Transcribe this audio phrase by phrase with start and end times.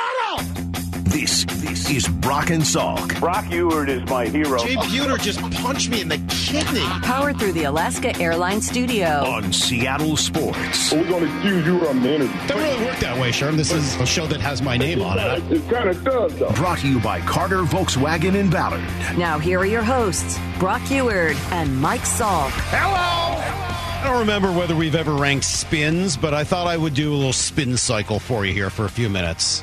[0.00, 1.04] Arenado!
[1.10, 3.18] This, this is Brock and Salk.
[3.20, 4.58] Brock Huard is my hero.
[4.58, 6.84] Jay Buhner just punched me in the kidney.
[7.02, 9.24] Powered through the Alaska Airlines Studio.
[9.26, 10.92] On Seattle Sports.
[10.92, 12.34] We're going to accuse you of managing.
[12.46, 13.56] Doesn't really work that way, Sherm.
[13.56, 15.52] This is a show that has my name on it.
[15.52, 16.52] It kind of does, though.
[16.52, 18.84] Brought to you by Carter Volkswagen in Ballard.
[19.18, 22.50] Now, here are your hosts, Brock Huard and Mike Salk.
[22.70, 23.36] Hello!
[24.00, 27.16] I don't remember whether we've ever ranked spins, but I thought I would do a
[27.16, 29.62] little spin cycle for you here for a few minutes.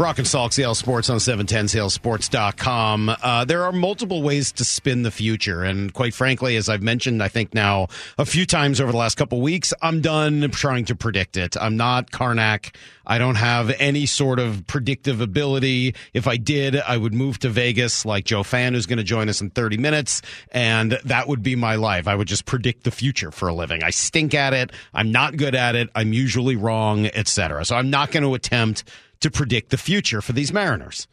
[0.00, 3.10] Brock and Salk, Seattle Sports on 710 seattlesports.com.
[3.22, 5.62] Uh, there are multiple ways to spin the future.
[5.62, 9.18] And quite frankly, as I've mentioned, I think now a few times over the last
[9.18, 11.54] couple weeks, I'm done trying to predict it.
[11.54, 12.74] I'm not Karnak.
[13.06, 15.94] I don't have any sort of predictive ability.
[16.14, 19.28] If I did, I would move to Vegas like Joe Fann, who's going to join
[19.28, 20.22] us in 30 minutes.
[20.50, 22.08] And that would be my life.
[22.08, 23.82] I would just predict the future for a living.
[23.82, 24.70] I stink at it.
[24.94, 25.90] I'm not good at it.
[25.94, 27.66] I'm usually wrong, etc.
[27.66, 28.84] So I'm not going to attempt
[29.20, 31.06] to predict the future for these Mariners.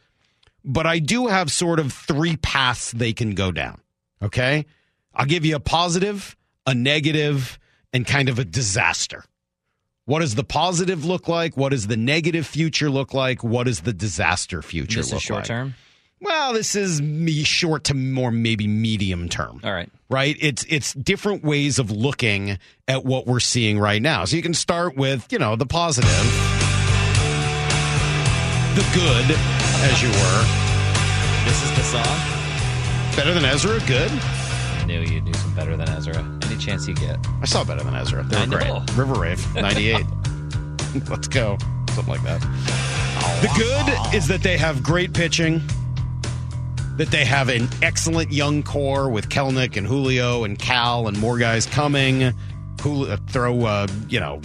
[0.63, 3.79] But I do have sort of three paths they can go down.
[4.21, 4.65] Okay.
[5.13, 7.57] I'll give you a positive, a negative,
[7.93, 9.23] and kind of a disaster.
[10.05, 11.57] What does the positive look like?
[11.57, 13.43] What does the negative future look like?
[13.43, 15.47] What does the disaster future This look is short like?
[15.47, 15.75] term.
[16.19, 19.61] Well, this is me short to more maybe medium term.
[19.63, 19.89] All right.
[20.09, 20.35] Right?
[20.39, 24.25] It's it's different ways of looking at what we're seeing right now.
[24.25, 26.56] So you can start with, you know, the positive.
[28.77, 29.35] The good,
[29.89, 30.45] as you were.
[31.45, 33.15] This is the song.
[33.15, 34.11] Better than Ezra, good.
[34.11, 36.23] I knew you'd do some better than Ezra.
[36.45, 37.17] Any chance you get.
[37.41, 38.21] I saw better than Ezra.
[38.21, 38.67] They I were great.
[38.67, 38.85] know.
[38.93, 40.05] River Rave, 98.
[41.09, 41.57] Let's go.
[41.95, 42.39] Something like that.
[43.41, 45.59] The good is that they have great pitching,
[46.97, 51.39] that they have an excellent young core with Kelenic and Julio and Cal and more
[51.39, 52.31] guys coming.
[52.79, 54.39] Julio, throw, uh, you know,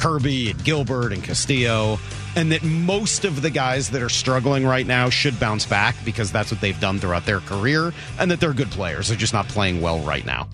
[0.00, 2.00] Kirby and Gilbert and Castillo.
[2.36, 6.30] And that most of the guys that are struggling right now should bounce back because
[6.30, 9.08] that's what they've done throughout their career and that they're good players.
[9.08, 10.48] They're just not playing well right now.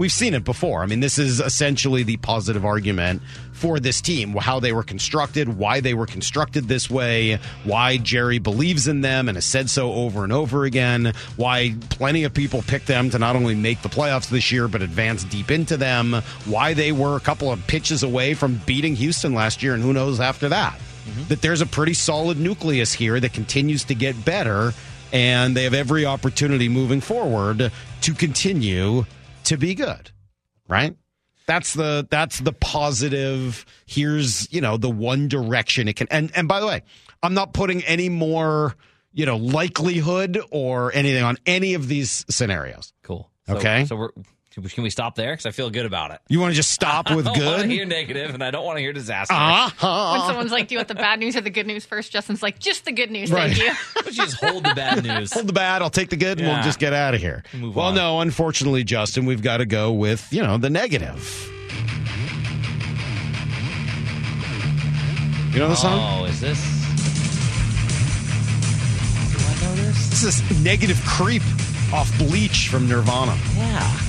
[0.00, 0.82] We've seen it before.
[0.82, 3.20] I mean, this is essentially the positive argument
[3.52, 8.38] for this team, how they were constructed, why they were constructed this way, why Jerry
[8.38, 12.62] believes in them and has said so over and over again, why plenty of people
[12.62, 16.14] picked them to not only make the playoffs this year, but advance deep into them,
[16.46, 19.92] why they were a couple of pitches away from beating Houston last year, and who
[19.92, 20.80] knows after that.
[21.06, 21.28] Mm-hmm.
[21.28, 24.72] That there's a pretty solid nucleus here that continues to get better,
[25.12, 27.72] and they have every opportunity moving forward
[28.02, 29.06] to continue
[29.44, 30.10] to be good,
[30.68, 30.94] right?
[31.46, 33.66] That's the that's the positive.
[33.86, 36.06] Here's you know the one direction it can.
[36.10, 36.82] And and by the way,
[37.22, 38.76] I'm not putting any more
[39.12, 42.92] you know likelihood or anything on any of these scenarios.
[43.02, 43.28] Cool.
[43.48, 43.84] So, Okay.
[43.86, 44.10] So we're
[44.50, 45.32] can we stop there?
[45.32, 46.20] Because I feel good about it.
[46.28, 47.36] You want to just stop with good?
[47.36, 49.32] I don't want to hear negative, and I don't want to hear disaster.
[49.32, 50.12] Uh-huh.
[50.18, 52.10] When someone's like, "Do you want the bad news or the good news first?
[52.12, 53.56] Justin's like, "Just the good news, Right.
[53.56, 53.72] thank you."
[54.02, 55.32] Why just hold the bad news?
[55.32, 55.82] Hold the bad.
[55.82, 57.44] I'll take the good, and we'll just get out of here.
[57.54, 57.94] Move well, on.
[57.94, 61.46] no, unfortunately, Justin, we've got to go with you know the negative.
[65.52, 66.20] You know the song?
[66.20, 66.60] Oh, is this?
[69.32, 70.10] Do I know this?
[70.10, 71.42] This is negative creep
[71.92, 73.36] off Bleach from Nirvana.
[73.56, 74.00] Yeah.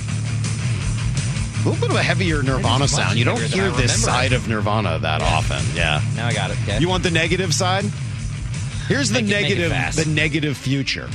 [1.63, 3.17] A little bit of a heavier Nirvana sound.
[3.19, 5.63] You don't hear this side of Nirvana that often.
[5.75, 6.01] Yeah.
[6.15, 6.57] Now I got it.
[6.63, 6.79] Okay.
[6.79, 7.85] You want the negative side?
[8.87, 9.97] Here's the Make it- make it negative fast.
[9.97, 11.07] the negative future.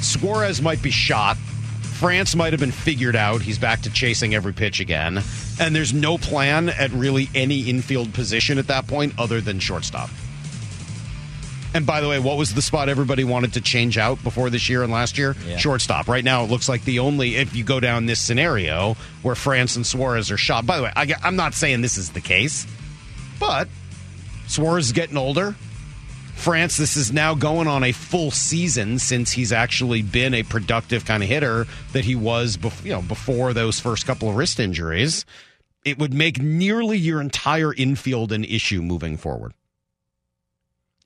[0.00, 1.36] Suarez might be shot.
[1.82, 3.40] France might have been figured out.
[3.42, 5.22] He's back to chasing every pitch again.
[5.60, 10.10] And there's no plan at really any infield position at that point other than shortstop.
[11.74, 14.68] And by the way, what was the spot everybody wanted to change out before this
[14.68, 15.34] year and last year?
[15.46, 15.56] Yeah.
[15.56, 16.06] Shortstop.
[16.06, 19.76] Right now, it looks like the only, if you go down this scenario where France
[19.76, 20.66] and Suarez are shot.
[20.66, 22.66] By the way, I, I'm not saying this is the case,
[23.40, 23.68] but
[24.48, 25.56] Suarez is getting older.
[26.34, 31.04] France, this is now going on a full season since he's actually been a productive
[31.04, 34.58] kind of hitter that he was, bef- you know, before those first couple of wrist
[34.58, 35.24] injuries.
[35.84, 39.52] It would make nearly your entire infield an issue moving forward.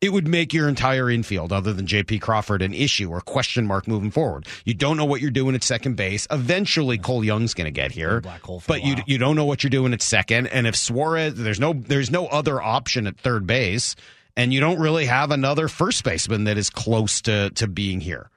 [0.01, 2.19] It would make your entire infield, other than J.P.
[2.19, 4.47] Crawford, an issue or question mark moving forward.
[4.67, 6.27] You don't know what you're doing at second base.
[6.31, 8.21] Eventually, Cole Young's going to get here,
[8.67, 10.49] but you you don't know what you're doing at second.
[10.49, 13.97] And if Suarez, there's no there's no other option at third base,
[14.37, 18.29] and you don't really have another first baseman that is close to to being here.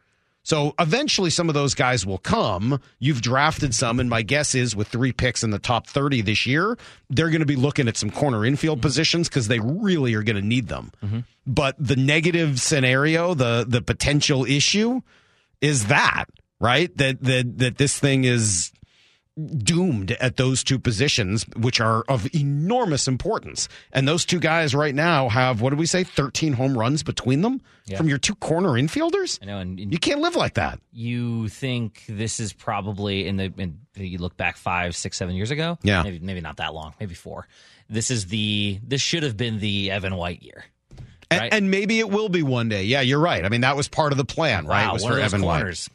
[0.44, 2.81] So eventually, some of those guys will come.
[2.97, 6.45] You've drafted some, and my guess is with three picks in the top 30 this
[6.45, 6.77] year,
[7.09, 8.88] they're going to be looking at some corner infield mm-hmm.
[8.88, 10.91] positions because they really are going to need them.
[11.03, 11.19] Mm-hmm.
[11.45, 15.01] But the negative scenario, the the potential issue,
[15.62, 16.25] is that
[16.59, 18.71] right that that that this thing is
[19.57, 23.68] doomed at those two positions, which are of enormous importance.
[23.94, 27.41] And those two guys right now have, what do we say, 13 home runs between
[27.41, 27.97] them Yeah.
[27.97, 29.39] from your two corner infielders?
[29.41, 30.80] I know, and, and You can't live like that.
[30.91, 35.51] you think this is probably in the in, you look back five, six, seven years
[35.51, 35.77] ago.
[35.83, 36.03] Yeah.
[36.03, 37.47] maybe maybe not that long, maybe four.
[37.89, 40.65] This is the this should have been the Evan White year.
[41.31, 41.53] And, Right.
[41.53, 42.83] and maybe it will be one day.
[42.86, 43.45] Yeah, you're right.
[43.45, 44.88] I mean, that was part of the plan, right?
[44.88, 45.88] Wow, was for Evan White.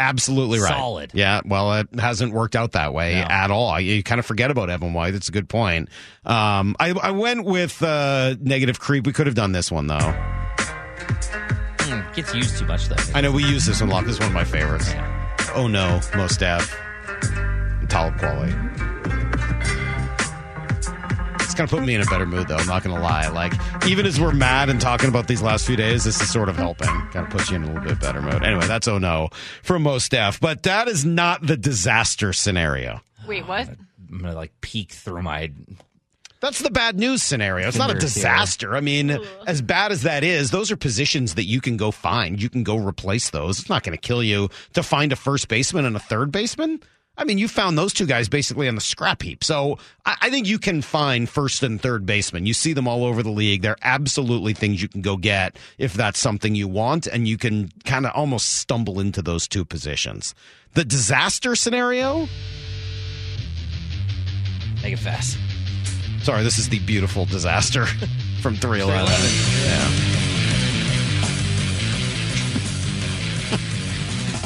[0.00, 0.68] Absolutely right.
[0.68, 1.10] Solid.
[1.12, 1.42] Yeah.
[1.44, 3.26] Well, it hasn't worked out that way No.
[3.28, 3.78] at all.
[3.78, 5.10] You kind of forget about Evan White.
[5.12, 5.90] That's a good point.
[6.24, 9.06] Um, I, I went with uh, negative creep.
[9.06, 9.98] We could have done this one though.
[11.82, 12.96] Hmm, gets used too much though.
[13.14, 14.04] I know we use this one a lot.
[14.04, 14.88] This is one of my favorites.
[14.90, 15.52] Yeah.
[15.54, 16.70] Oh no, most Mos Def.
[17.88, 19.19] Talib Kweli.
[21.60, 22.56] It's gonna put me in a better mood though.
[22.56, 23.28] I'm not gonna lie.
[23.28, 23.52] Like
[23.86, 26.56] even as we're mad and talking about these last few days, this is sort of
[26.56, 26.88] helping.
[26.88, 28.42] Kind of puts you in a little bit better mood.
[28.42, 29.28] Anyway, that's oh no
[29.62, 33.02] from staff, But that is not the disaster scenario.
[33.28, 33.68] Wait, what?
[33.68, 35.52] I'm gonna like peek through my.
[36.40, 37.68] That's the bad news scenario.
[37.68, 38.74] It's not a disaster.
[38.74, 42.40] I mean, as bad as that is, those are positions that you can go find.
[42.40, 43.58] You can go replace those.
[43.58, 46.80] It's not going to kill you to find a first baseman and a third baseman.
[47.20, 49.44] I mean, you found those two guys basically on the scrap heap.
[49.44, 52.46] So I, I think you can find first and third baseman.
[52.46, 53.60] You see them all over the league.
[53.60, 57.70] They're absolutely things you can go get if that's something you want, and you can
[57.84, 60.34] kind of almost stumble into those two positions.
[60.72, 62.26] The disaster scenario.
[64.82, 65.36] Make it fast.
[66.22, 67.84] Sorry, this is the beautiful disaster
[68.40, 69.12] from 311.
[69.62, 70.09] Yeah.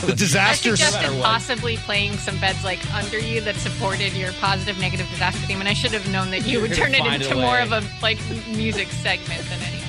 [0.06, 0.71] The disaster.
[0.71, 0.97] I disaster.
[0.99, 5.61] suggested possibly playing some beds like under you that supported your positive negative disaster theme,
[5.61, 7.62] and I should have known that you would turn it gonna a into more way.
[7.62, 8.19] of a like
[8.49, 9.81] music segment than anything.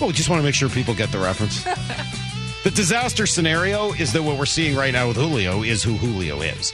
[0.00, 1.64] Well, we just want to make sure people get the reference.
[2.64, 6.40] the disaster scenario is that what we're seeing right now with Julio is who Julio
[6.40, 6.72] is.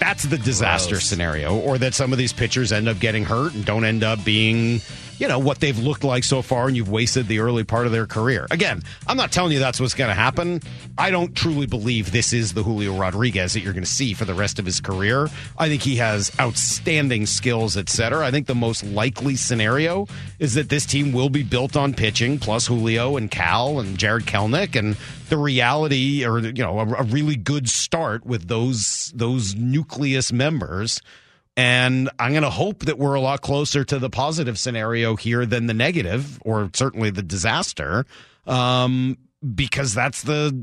[0.00, 1.04] That's the disaster Gross.
[1.04, 4.24] scenario, or that some of these pitchers end up getting hurt and don't end up
[4.24, 4.80] being,
[5.18, 7.92] you know, what they've looked like so far, and you've wasted the early part of
[7.92, 8.46] their career.
[8.50, 10.60] Again, I'm not telling you that's what's going to happen.
[10.96, 14.24] I don't truly believe this is the Julio Rodriguez that you're going to see for
[14.24, 15.28] the rest of his career.
[15.58, 18.24] I think he has outstanding skills, etc.
[18.24, 20.06] I think the most likely scenario
[20.38, 24.26] is that this team will be built on pitching, plus Julio and Cal and Jared
[24.26, 24.96] Kelenic, and
[25.28, 31.00] the reality, or you know, a, a really good start with those those nucleus members.
[31.58, 35.44] And I'm going to hope that we're a lot closer to the positive scenario here
[35.44, 38.06] than the negative, or certainly the disaster,
[38.46, 39.18] um,
[39.56, 40.56] because that's the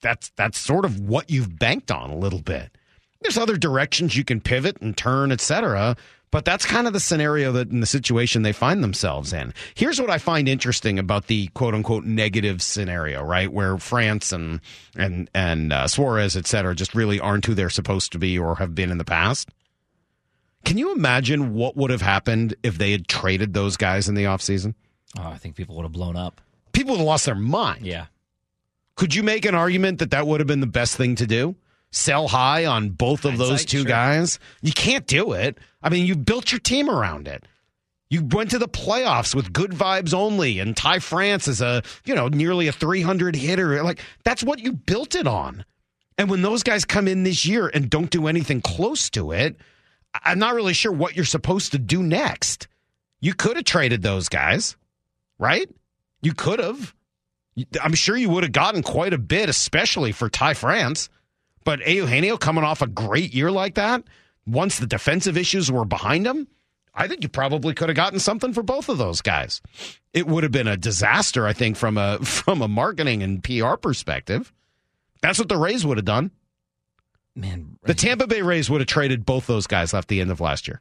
[0.00, 2.70] that's that's sort of what you've banked on a little bit.
[3.20, 5.96] There's other directions you can pivot and turn, etc.
[6.30, 9.52] But that's kind of the scenario that in the situation they find themselves in.
[9.74, 13.52] Here's what I find interesting about the quote unquote negative scenario, right?
[13.52, 14.60] Where France and
[14.96, 18.54] and and uh, Suarez, et cetera, just really aren't who they're supposed to be or
[18.54, 19.50] have been in the past.
[20.64, 24.24] Can you imagine what would have happened if they had traded those guys in the
[24.24, 24.74] offseason?
[25.18, 26.40] Oh, I think people would have blown up.
[26.72, 27.86] People would have lost their mind.
[27.86, 28.06] Yeah.
[28.96, 31.56] Could you make an argument that that would have been the best thing to do?
[31.90, 33.86] Sell high on both of those two sure.
[33.86, 34.38] guys?
[34.60, 35.56] You can't do it.
[35.82, 37.44] I mean, you built your team around it.
[38.10, 42.14] You went to the playoffs with good vibes only, and Ty France is a, you
[42.14, 43.82] know, nearly a 300 hitter.
[43.82, 45.64] Like, that's what you built it on.
[46.16, 49.56] And when those guys come in this year and don't do anything close to it,
[50.24, 52.68] I'm not really sure what you're supposed to do next.
[53.20, 54.76] You could have traded those guys,
[55.38, 55.68] right?
[56.22, 56.94] You could have.
[57.82, 61.08] I'm sure you would have gotten quite a bit, especially for Ty France.
[61.64, 64.04] But Eugenio coming off a great year like that,
[64.46, 66.48] once the defensive issues were behind him,
[66.94, 69.60] I think you probably could have gotten something for both of those guys.
[70.12, 73.74] It would have been a disaster, I think, from a from a marketing and PR
[73.74, 74.52] perspective.
[75.20, 76.30] That's what the Rays would have done.
[77.38, 80.40] Man, The Tampa Bay Rays would have traded both those guys left the end of
[80.40, 80.80] last year.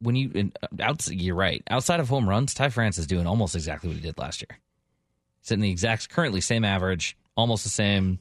[0.00, 1.62] when you in, outs, you're right.
[1.70, 4.58] Outside of home runs, Ty France is doing almost exactly what he did last year.
[5.42, 8.18] Sitting the exact currently same average, almost the same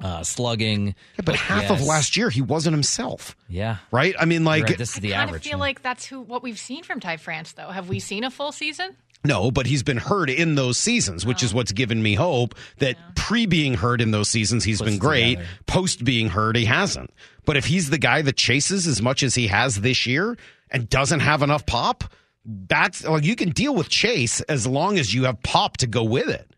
[0.00, 0.88] uh, slugging.
[0.88, 4.14] Yeah, but half of last year he wasn't himself, Yeah, right?
[4.18, 5.42] I mean, like right, this is the I kind average.
[5.46, 5.62] of feel yeah.
[5.62, 7.68] like that's who what we've seen from Ty France, though.
[7.70, 8.96] Have we seen a full season?
[9.24, 12.96] No, but he's been hurt in those seasons, which is what's given me hope that
[13.16, 15.36] pre being hurt in those seasons, he's Puts been great.
[15.36, 15.48] together.
[15.66, 17.10] Post being hurt, he hasn't.
[17.46, 20.36] But if he's the guy that chases as much as he has this year
[20.70, 22.04] and doesn't have enough pop,
[22.44, 26.04] that's like you can deal with chase as long as you have pop to go
[26.04, 26.50] with it.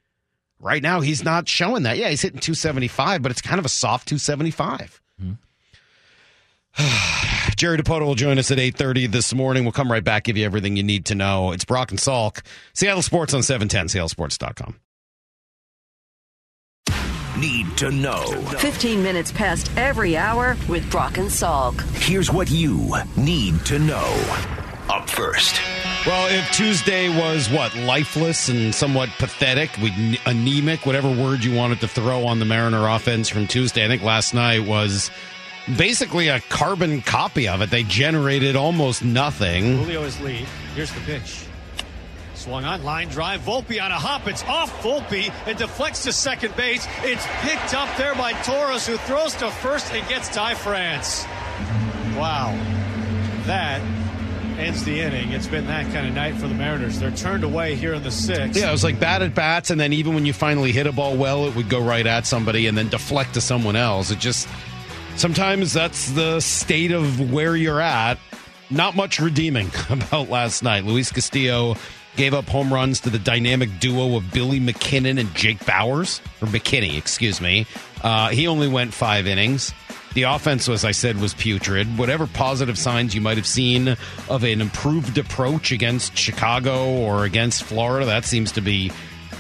[0.59, 1.99] Right now, he's not showing that.
[1.99, 5.01] Yeah, he's hitting 275, but it's kind of a soft 275.
[7.57, 9.65] Jerry Dipoto will join us at 8.30 this morning.
[9.65, 11.53] We'll come right back, give you everything you need to know.
[11.53, 12.43] It's Brock and Salk.
[12.75, 14.77] Seattle Sports on 710, seattlesports.com.
[17.39, 18.25] need to know.
[18.59, 21.81] 15 minutes past every hour with Brock and Salk.
[21.97, 24.41] Here's what you need to know.
[24.89, 25.61] Up first.
[26.07, 31.81] Well, if Tuesday was what lifeless and somewhat pathetic, we anemic, whatever word you wanted
[31.81, 35.11] to throw on the Mariner offense from Tuesday, I think last night was
[35.77, 37.71] basically a carbon copy of it.
[37.71, 39.79] They generated almost nothing.
[39.79, 40.47] Julio is lead.
[40.75, 41.45] Here's the pitch.
[42.35, 43.41] Swung on line drive.
[43.41, 44.29] Volpe on a hop.
[44.29, 46.87] It's off Volpe and deflects to second base.
[47.03, 51.25] It's picked up there by Torres, who throws to first and gets Ty France.
[52.17, 52.53] Wow.
[53.47, 53.81] That
[54.59, 55.33] ends the inning.
[55.33, 56.99] It's been that kind of night for the Mariners.
[56.99, 58.59] They're turned away here in the sixth.
[58.59, 60.93] Yeah, it was like bat at bats, and then even when you finally hit a
[60.93, 64.11] ball well, it would go right at somebody and then deflect to someone else.
[64.11, 64.49] It just
[65.17, 68.19] sometimes that's the state of where you're at.
[68.71, 70.85] Not much redeeming about last night.
[70.85, 71.77] Luis Castillo
[72.17, 76.49] gave up home runs to the dynamic duo of Billy McKinnon and Jake Bauers, or
[76.49, 77.67] McKinney, excuse me.
[78.03, 79.73] Uh, he only went five innings.
[80.15, 81.99] The offense, as I said, was putrid.
[81.99, 83.97] Whatever positive signs you might have seen
[84.31, 88.91] of an improved approach against Chicago or against Florida, that seems to be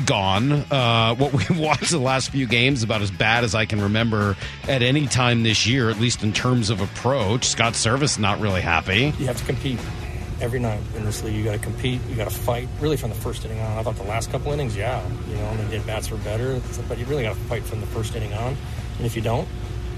[0.05, 0.53] gone.
[0.53, 4.37] Uh, what we've watched the last few games about as bad as I can remember
[4.69, 7.45] at any time this year, at least in terms of approach.
[7.45, 9.13] Scott Servais not really happy.
[9.19, 9.79] You have to compete
[10.41, 11.35] every night in this league.
[11.35, 12.01] You got to compete.
[12.09, 12.69] You got to fight.
[12.81, 13.79] Really, from the first inning on.
[13.79, 16.99] I thought the last couple innings, yeah, you know, and the bats were better, but
[16.99, 18.57] you really got to fight from the first inning on.
[18.99, 19.49] And if you don't,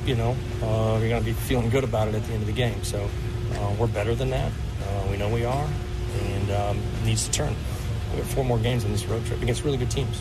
[0.06, 2.46] you know, uh, you're going to be feeling good about it at the end of
[2.46, 2.82] the game.
[2.84, 3.08] So
[3.54, 4.52] uh, we're better than that.
[4.82, 5.68] Uh, we know we are,
[6.20, 7.54] and um, needs to turn.
[8.12, 10.20] We have four more games on this road trip against really good teams.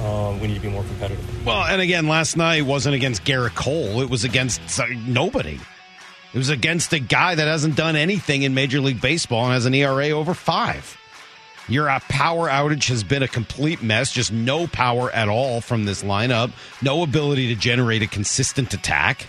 [0.00, 1.46] Uh, we need to be more competitive.
[1.46, 4.00] Well, and again, last night wasn't against Gerrit Cole.
[4.00, 4.60] It was against
[5.06, 5.58] nobody.
[6.32, 9.66] It was against a guy that hasn't done anything in Major League Baseball and has
[9.66, 10.96] an ERA over five.
[11.68, 14.12] Your uh, power outage has been a complete mess.
[14.12, 16.52] Just no power at all from this lineup.
[16.82, 19.26] No ability to generate a consistent attack.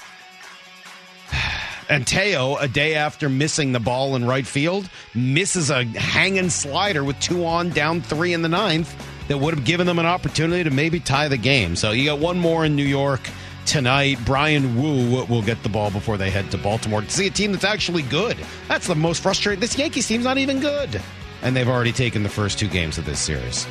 [1.89, 7.03] And Teo, a day after missing the ball in right field, misses a hanging slider
[7.03, 8.95] with two on, down three in the ninth
[9.27, 11.75] that would have given them an opportunity to maybe tie the game.
[11.75, 13.21] So you got one more in New York
[13.65, 14.19] tonight.
[14.23, 17.53] Bryan Woo will get the ball before they head to Baltimore to see a team
[17.53, 18.37] that's actually good.
[18.67, 19.59] That's the most frustrating.
[19.59, 21.01] This Yankees team's not even good.
[21.41, 23.65] And they've already taken the first two games of this series.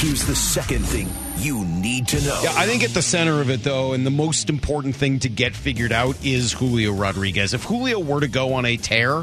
[0.00, 2.40] Here's the second thing you need to know.
[2.42, 5.28] Yeah, I think at the center of it, though, and the most important thing to
[5.28, 7.54] get figured out is Julio Rodriguez.
[7.54, 9.22] If Julio were to go on a tear,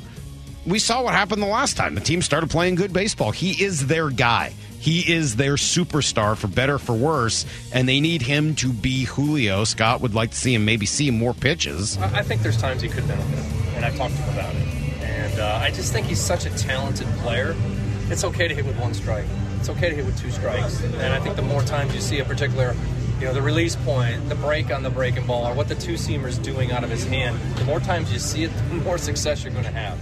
[0.66, 1.96] we saw what happened the last time.
[1.96, 3.32] The team started playing good baseball.
[3.32, 4.54] He is their guy.
[4.80, 9.64] He is their superstar for better for worse, and they need him to be Julio.
[9.64, 11.98] Scott would like to see him maybe see more pitches.
[11.98, 13.40] I think there's times he could benefit,
[13.76, 14.62] and I've talked to him about it.
[15.04, 17.56] And uh, I just think he's such a talented player.
[18.10, 19.26] It's okay to hit with one strike
[19.64, 20.84] it's okay to hit with two strikes.
[20.84, 22.76] And I think the more times you see a particular,
[23.22, 25.96] you know, the release point, the break on the breaking ball, or what the two
[25.96, 29.42] seamer's doing out of his hand, the more times you see it, the more success
[29.42, 29.98] you're going to have.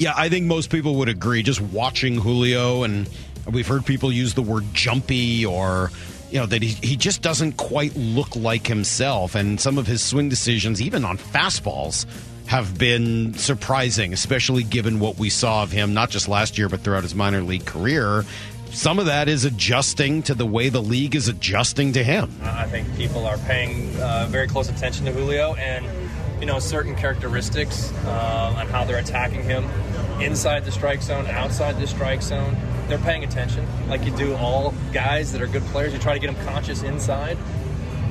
[0.00, 1.44] Yeah, I think most people would agree.
[1.44, 3.08] Just watching Julio, and
[3.48, 5.92] we've heard people use the word jumpy or
[6.32, 10.02] you know that he, he just doesn't quite look like himself and some of his
[10.02, 12.06] swing decisions even on fastballs
[12.48, 16.80] have been surprising, especially given what we saw of him, not just last year, but
[16.80, 18.24] throughout his minor league career.
[18.70, 22.34] Some of that is adjusting to the way the league is adjusting to him.
[22.42, 25.86] I think people are paying uh, very close attention to Julio and,
[26.40, 29.64] you know, certain characteristics uh, on how they're attacking him
[30.22, 32.56] inside the strike zone, outside the strike zone.
[32.88, 35.92] They're paying attention, like you do all guys that are good players.
[35.92, 37.36] You try to get them conscious inside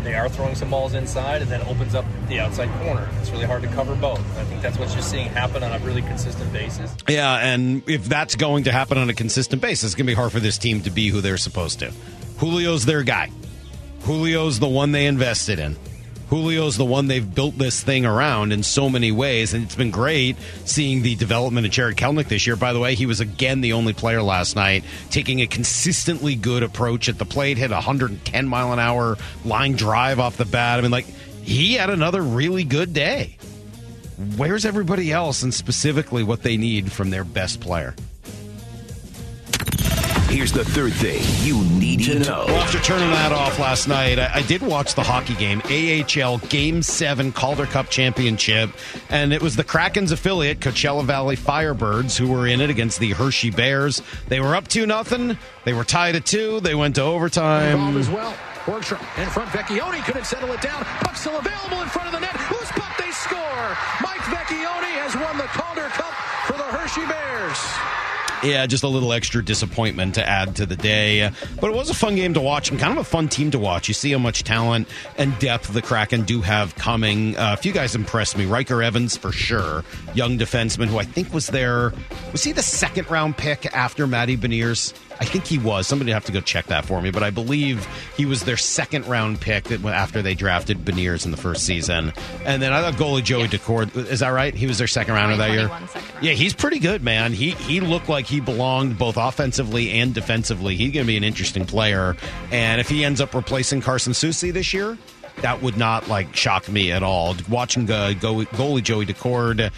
[0.08, 3.10] they are throwing some balls inside and then opens up the outside corner.
[3.20, 4.22] It's really hard to cover both.
[4.38, 6.96] I think that's what you're seeing happen on a really consistent basis.
[7.10, 10.16] Yeah, and if that's going to happen on a consistent basis, it's going to be
[10.16, 11.92] hard for this team to be who they're supposed to.
[12.40, 13.30] Julio's their guy.
[14.06, 15.76] Julio's the one they invested in.
[16.30, 19.92] Julio's the one they've built this thing around in so many ways, and it's been
[19.92, 22.58] great seeing the development of Jarred Kelenic this year.
[22.58, 26.64] By the way, he was again the only player last night taking a consistently good
[26.64, 30.80] approach at the plate, hit a 110 mile an hour line drive off the bat.
[30.80, 31.08] I mean, like,
[31.44, 33.38] he had another really good day.
[34.36, 37.96] Where's everybody else, and specifically what they need from their best player?
[40.30, 42.44] Here's the third thing you need to know.
[42.48, 46.40] Well, after turning that off last night, I, I, did watch the hockey game, AHL
[46.50, 48.70] Game 7 Calder Cup Championship,
[49.10, 53.12] and it was the Kraken's affiliate, Coachella Valley Firebirds, who were in it against the
[53.14, 54.02] Hershey Bears.
[54.28, 55.38] They were up 2 nothing.
[55.64, 56.60] They were tied at 2.
[56.60, 57.96] They went to overtime.
[57.96, 58.36] as well.
[58.66, 59.50] Borgstrom in front.
[59.52, 60.84] Vecchione couldn't settle it down.
[60.84, 62.36] Puck still available in front of the net.
[62.36, 62.98] Who's puck?
[62.98, 63.78] They score.
[64.04, 66.14] Mike Vecchione has won the Calder Cup
[66.46, 67.58] for the Hershey Bears.
[68.44, 71.30] Yeah, just a little extra disappointment to add to the day.
[71.60, 73.60] But it was a fun game to watch and kind of a fun team to
[73.60, 73.88] watch.
[73.88, 77.36] You see how much talent and depth the Kraken do have coming.
[77.36, 78.46] Uh, a few guys impressed me.
[78.46, 79.84] Ryker Evans, for sure.
[80.14, 81.94] Young defenseman who I think was there.
[82.32, 84.94] Was he the second round pick after Matty Beniers?
[85.20, 85.88] I think he was.
[85.88, 89.08] Somebody have to go check that for me, but I believe he was their second
[89.08, 92.14] round pick that after they drafted Beniers in the first season.
[92.46, 93.54] And then I thought goalie Joey yes.
[93.54, 94.54] Daccord, is that right?
[94.54, 95.72] He was their second rounder that year.
[96.22, 97.34] Yeah, he's pretty good, man.
[97.34, 100.76] He he looked like he belonged both offensively and defensively.
[100.76, 102.16] He's going to be an interesting player,
[102.52, 104.98] and if he ends up replacing Carson Soucy this year,
[105.42, 107.36] that would not like shock me at all.
[107.50, 109.72] Watching uh, go, goalie Joey Daccord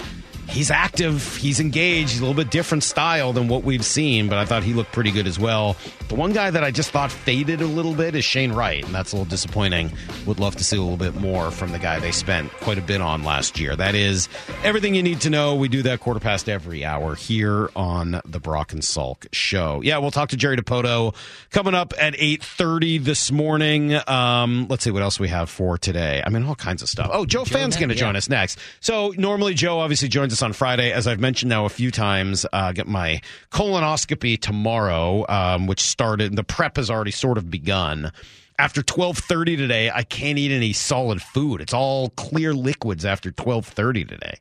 [0.50, 4.38] he's active, he's engaged, he's a little bit different style than what we've seen, but
[4.38, 5.76] I thought he looked pretty good as well.
[6.10, 8.94] The one guy that I just thought faded a little bit is Shane Wright, and
[8.94, 9.92] that's a little disappointing.
[10.26, 12.82] Would love to see a little bit more from the guy they spent quite a
[12.82, 13.76] bit on last year.
[13.76, 14.28] That is
[14.64, 15.56] everything you need to know.
[15.56, 19.82] We do that quarter past every hour here on the Brock and Salk show.
[19.84, 21.14] Yeah, we'll talk to Jerry Dipoto
[21.52, 23.94] coming up at 8.30 this morning.
[24.08, 26.24] Um, let's see what else we have for today.
[26.26, 27.12] I mean, all kinds of stuff.
[27.14, 28.00] Oh, Joe, Joe Fann's going to yeah.
[28.02, 28.58] join us next.
[28.80, 30.92] So normally Joe obviously joins us on Friday.
[30.92, 36.36] As I've mentioned now a few times, uh, get my colonoscopy tomorrow, um, which started.
[36.36, 38.12] The prep has already sort of begun.
[38.58, 41.62] After twelve thirty today, I can't eat any solid food.
[41.62, 44.38] It's all clear liquids after twelve thirty today.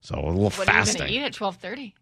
[0.00, 0.66] So a little what fasting.
[0.66, 1.94] What are you going to eat at twelve thirty?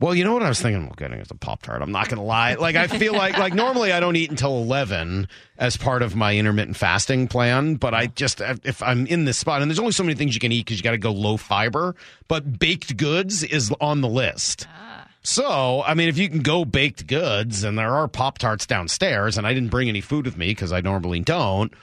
[0.00, 1.82] Well, you know what I was thinking about getting is a Pop Tart.
[1.82, 2.54] I'm not going to lie.
[2.54, 5.28] Like I feel like like normally I don't eat until 11
[5.58, 9.60] as part of my intermittent fasting plan, but I just if I'm in this spot
[9.60, 11.36] and there's only so many things you can eat because you got to go low
[11.36, 11.94] fiber,
[12.28, 14.66] but baked goods is on the list.
[14.70, 15.06] Ah.
[15.22, 19.36] So, I mean, if you can go baked goods and there are Pop Tarts downstairs,
[19.36, 21.74] and I didn't bring any food with me because I normally don't,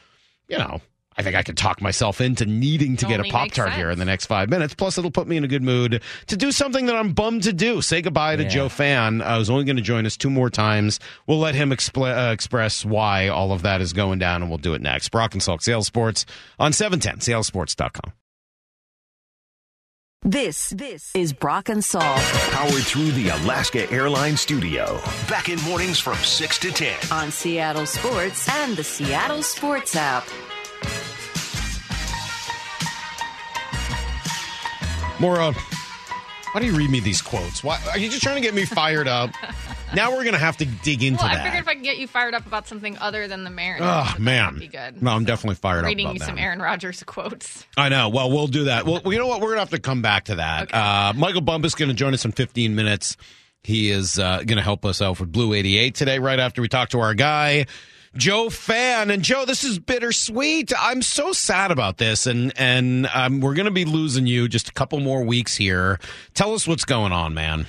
[0.48, 0.82] you know,
[1.18, 3.98] I think I could talk myself into needing to get a Pop Tart here in
[3.98, 4.76] the next five minutes.
[4.76, 7.54] Plus, it'll put me in a good mood to do something that I'm bummed to
[7.54, 7.82] do.
[7.82, 8.50] Say goodbye to yeah.
[8.50, 9.22] Joe Fann.
[9.22, 11.00] I was only going to join us two more times.
[11.26, 14.60] We'll let him expl- uh, express why all of that is going down, and we'll
[14.60, 15.10] do it next.
[15.10, 16.26] Brock and Salk, Seattle Sports
[16.60, 18.14] on 710, seattlesports.com.
[20.24, 22.52] This this is Brock and Salk.
[22.52, 25.00] Powered through the Alaska Airlines studio.
[25.30, 27.12] Back in mornings from 6 to 10.
[27.12, 30.27] On Seattle Sports and the Seattle Sports app.
[35.20, 35.53] Maura,
[36.51, 37.64] why do you read me these quotes?
[37.64, 39.32] Why are you just trying to get me fired up?
[39.96, 41.42] now we're gonna have to dig into well, that.
[41.42, 43.88] I figured if I can get you fired up about something other than the Mariners,
[43.90, 45.01] oh man, be good.
[45.01, 46.14] No, I'm definitely fired Reading up.
[46.14, 47.66] Reading you some Aaron Rodgers quotes.
[47.75, 48.10] I know.
[48.10, 48.86] Well, we'll do that.
[48.86, 49.42] Well, you know what?
[49.42, 50.64] We're gonna have to come back to that.
[50.64, 50.77] Okay.
[50.77, 53.18] Uh, Michael Bumpus going to join us in 15 minutes.
[53.64, 56.70] He is uh, going to help us out with Blue 88 today, right after we
[56.70, 57.66] talk to our guy.
[58.18, 59.12] Joe Fann.
[59.12, 60.74] And Joe, this is bittersweet.
[60.77, 64.70] I'm so sad about this, and and um, we're going to be losing you just
[64.70, 66.00] a couple more weeks here.
[66.34, 67.68] Tell us what's going on, man.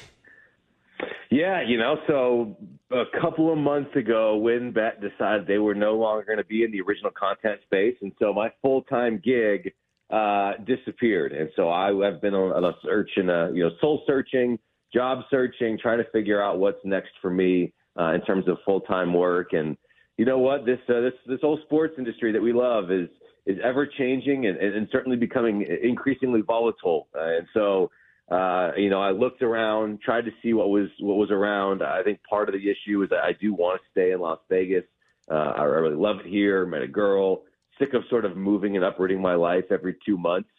[1.31, 2.57] Yeah, you know, so
[2.91, 6.73] a couple of months ago, WynnBET decided they were no longer going to be in
[6.73, 9.73] the original content space, and so my full time gig
[10.11, 11.33] uh, disappeared.
[11.33, 14.59] And so I have been on a search and a, you know soul searching,
[14.93, 18.81] job searching, trying to figure out what's next for me uh, in terms of full
[18.81, 19.77] time work and
[20.19, 23.09] you know what this uh, this this whole sports industry that we love is
[23.47, 27.09] is ever changing and, and certainly becoming increasingly volatile.
[27.17, 27.91] Uh, and so,
[28.31, 31.83] uh, you know, I looked around, tried to see what was what was around.
[31.83, 34.41] I think part of the issue is that I do want to stay in Las
[34.51, 34.85] Vegas.
[35.31, 36.67] Uh, I really love it here.
[36.67, 37.45] Met a girl.
[37.79, 40.51] Sick of sort of moving and uprooting my life every two months.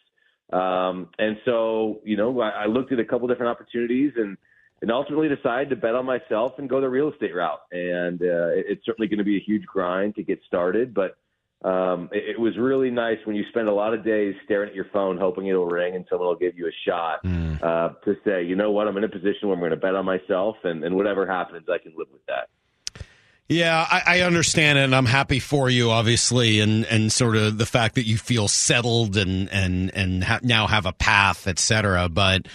[0.54, 4.38] Um, and so, you know, I, I looked at a couple different opportunities and
[4.82, 7.60] and ultimately decided to bet on myself and go the real estate route.
[7.70, 11.16] And uh, it's certainly going to be a huge grind to get started, but
[11.62, 14.74] um, it, it, was really nice when you spend a lot of days staring at
[14.74, 17.62] your phone, hoping it'll ring and someone will give you a shot mm.
[17.62, 19.94] uh, to say, you know what, I'm in a position where I'm going to bet
[19.94, 22.48] on myself, and, and whatever happens, I can live with that.
[23.46, 27.58] Yeah, I, I, understand it, and I'm happy for you, obviously, and, and sort of
[27.58, 31.58] the fact that you feel settled and and and ha- now have a path, et
[31.58, 32.08] cetera.
[32.08, 32.46] But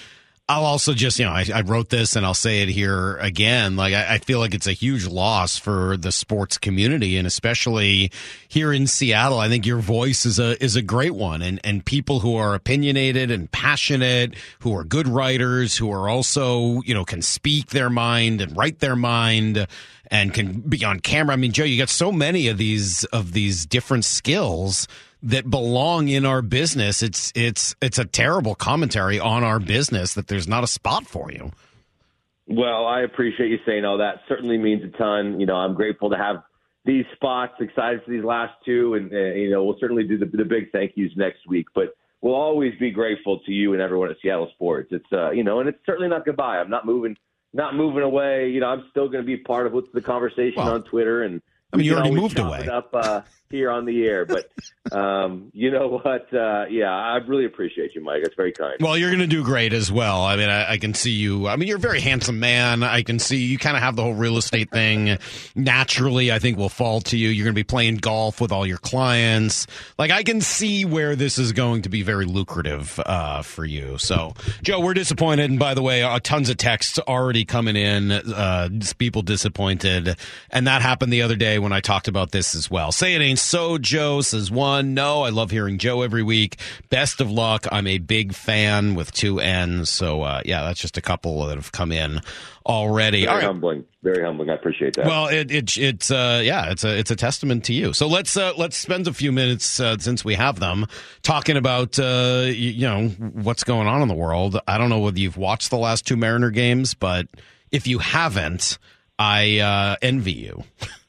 [0.47, 3.75] I'll also just, you know, I, I, wrote this and I'll say it here again.
[3.75, 8.11] Like, I, I, feel like it's a huge loss for the sports community and especially
[8.47, 9.39] here in Seattle.
[9.39, 12.53] I think your voice is a, is a great one and, and people who are
[12.53, 17.89] opinionated and passionate, who are good writers, who are also, you know, can speak their
[17.89, 19.65] mind and write their mind
[20.11, 21.33] and can be on camera.
[21.33, 24.87] I mean, Joe, you got so many of these, of these different skills
[25.25, 27.03] that belong in our business.
[27.03, 31.31] It's it's it's a terrible commentary on our business that there's not a spot for
[31.31, 31.51] you.
[32.47, 34.21] Well, I appreciate you saying all that.
[34.27, 35.39] Certainly means a ton.
[35.39, 36.43] You know, I'm grateful to have
[36.85, 37.53] these spots.
[37.59, 40.71] Excited for these last two, and uh, you know, we'll certainly do the, the big
[40.71, 41.65] thank yous next week.
[41.73, 44.89] But we'll always be grateful to you and everyone at Seattle Sports.
[44.91, 46.59] It's uh, you know, and it's certainly not goodbye.
[46.59, 47.17] I'm not moving
[47.51, 48.49] not moving away.
[48.49, 51.23] You know, I'm still going to be part of what's the conversation Well, on Twitter,
[51.23, 51.41] and
[51.73, 52.67] I mean, you already moved away.
[52.67, 53.21] up uh,
[53.55, 54.25] here on the air.
[54.25, 54.51] But
[54.91, 56.33] um, you know what?
[56.33, 58.21] Uh, yeah, I really appreciate you, Mike.
[58.23, 58.75] It's very kind.
[58.79, 60.23] Well, you're going to do great as well.
[60.23, 61.47] I mean, I, I can see you.
[61.47, 62.83] I mean, you're a very handsome man.
[62.83, 65.17] I can see you kind of have the whole real estate thing
[65.55, 67.29] naturally, I think, will fall to you.
[67.29, 69.67] You're going to be playing golf with all your clients.
[69.97, 73.97] Like, I can see where this is going to be very lucrative uh, for you.
[73.97, 75.49] So, Joe, we're disappointed.
[75.49, 80.17] And by the way, uh, tons of texts already coming in, uh, people disappointed.
[80.49, 82.91] And that happened the other day when I talked about this as well.
[82.91, 84.93] Say it ain't so, Joe says one.
[84.93, 86.57] No, I love hearing Joe every week.
[86.89, 87.67] Best of luck.
[87.71, 89.89] I'm a big fan with two N's.
[89.89, 92.21] So, uh, yeah, that's just a couple that have come in
[92.65, 93.25] already.
[93.25, 93.43] Very right.
[93.43, 93.85] humbling.
[94.01, 94.49] Very humbling.
[94.49, 95.05] I appreciate that.
[95.05, 97.93] Well, it, it it's uh yeah, it's a it's a testament to you.
[97.93, 100.85] So let's uh let's spend a few minutes uh, since we have them
[101.21, 104.59] talking about uh you, you know what's going on in the world.
[104.67, 107.27] I don't know whether you've watched the last two Mariner games, but
[107.71, 108.77] if you haven't,
[109.19, 110.63] I uh envy you.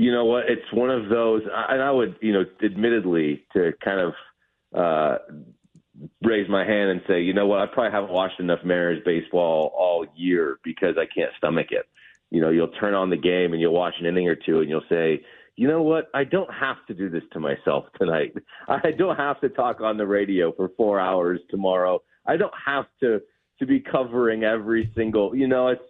[0.00, 0.44] You know what?
[0.48, 4.14] It's one of those, and I would, you know, admittedly, to kind of
[4.74, 5.18] uh,
[6.22, 7.60] raise my hand and say, you know what?
[7.60, 11.84] I probably haven't watched enough Mariners baseball all year because I can't stomach it.
[12.30, 14.70] You know, you'll turn on the game and you'll watch an inning or two, and
[14.70, 15.20] you'll say,
[15.56, 16.08] you know what?
[16.14, 18.32] I don't have to do this to myself tonight.
[18.68, 22.00] I don't have to talk on the radio for four hours tomorrow.
[22.26, 23.20] I don't have to
[23.58, 25.36] to be covering every single.
[25.36, 25.82] You know, it's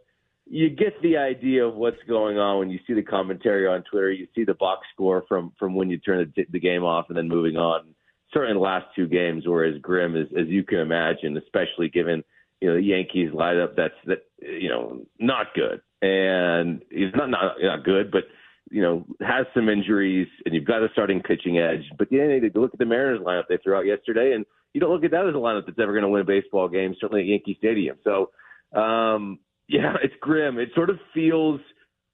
[0.52, 4.10] you get the idea of what's going on when you see the commentary on Twitter.
[4.10, 7.16] You see the box score from from when you turn the, the game off and
[7.16, 7.94] then moving on.
[8.34, 12.24] Certainly, the last two games were as grim as, as you can imagine, especially given
[12.60, 17.54] you know the Yankees lineup that's that you know not good and he's not not
[17.62, 18.24] not good, but
[18.72, 21.84] you know has some injuries and you've got a starting pitching edge.
[21.96, 25.04] But you look at the Mariners lineup they threw out yesterday, and you don't look
[25.04, 27.28] at that as a lineup that's ever going to win a baseball game, certainly at
[27.28, 27.98] Yankee Stadium.
[28.02, 28.30] So.
[28.74, 29.38] um
[29.70, 30.58] yeah, it's grim.
[30.58, 31.60] It sort of feels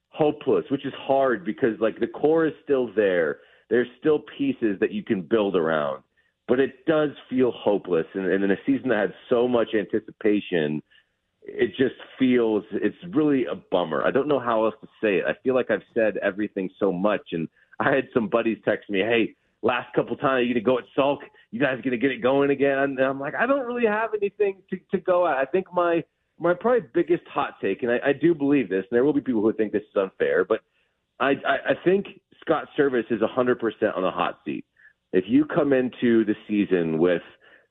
[0.09, 3.39] hopeless, which is hard because like the core is still there.
[3.71, 6.03] There's still pieces that you can build around,
[6.47, 8.05] but it does feel hopeless.
[8.15, 10.83] And, and in a season that had so much anticipation,
[11.43, 14.05] it just feels it's really a bummer.
[14.05, 15.25] I don't know how else to say it.
[15.27, 17.49] I feel like I've said everything so much, and
[17.81, 21.19] I had some buddies text me, "Hey, last couple times you gonna go at Salk?
[21.53, 24.61] You guys gonna get it going again?" And I'm like, I don't really have anything
[24.69, 25.39] to, to go at.
[25.39, 26.05] I think my
[26.39, 29.21] my probably biggest hot take, and I, I do believe this, and there will be
[29.21, 30.61] people who think this is unfair, but
[31.19, 32.07] I, I, I think
[32.41, 34.65] Scott Servais is 100% on the hot seat.
[35.13, 37.23] If you come into the season with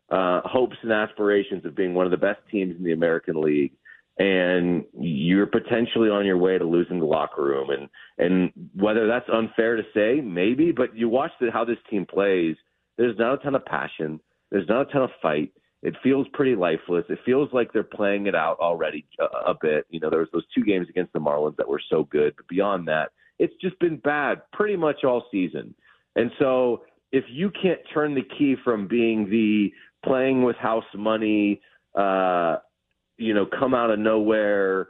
[0.10, 3.74] uh, hopes and aspirations of being one of the best teams in the American League,
[4.18, 9.28] and you're potentially on your way to losing the locker room, and and whether that's
[9.32, 12.56] unfair to say, maybe, but you watch the, how this team plays.
[12.98, 14.22] There's not a ton of passion.
[14.52, 15.52] There's not a ton of fight.
[15.86, 17.06] It feels pretty lifeless.
[17.10, 19.86] It feels like they're playing it out already a, a bit.
[19.92, 22.48] You know, there was those two games against the Marlins that were so good, but
[22.48, 25.76] beyond that, it's just been bad pretty much all season.
[26.16, 29.72] And so, if you can't turn the key from being the
[30.04, 31.62] playing with house money,
[31.94, 32.58] uh,
[33.18, 34.88] you know, come out of nowhere,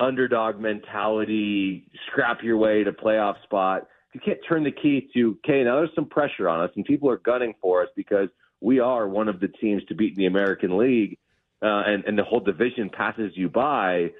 [0.00, 3.86] underdog mentality, scrap your way to playoff spot.
[4.12, 7.08] You can't turn the key to, okay, now there's some pressure on us, and people
[7.08, 8.28] are gunning for us because
[8.62, 11.18] we are one of the teams to beat in the American League,
[11.62, 14.10] uh, and, and the whole division passes you by.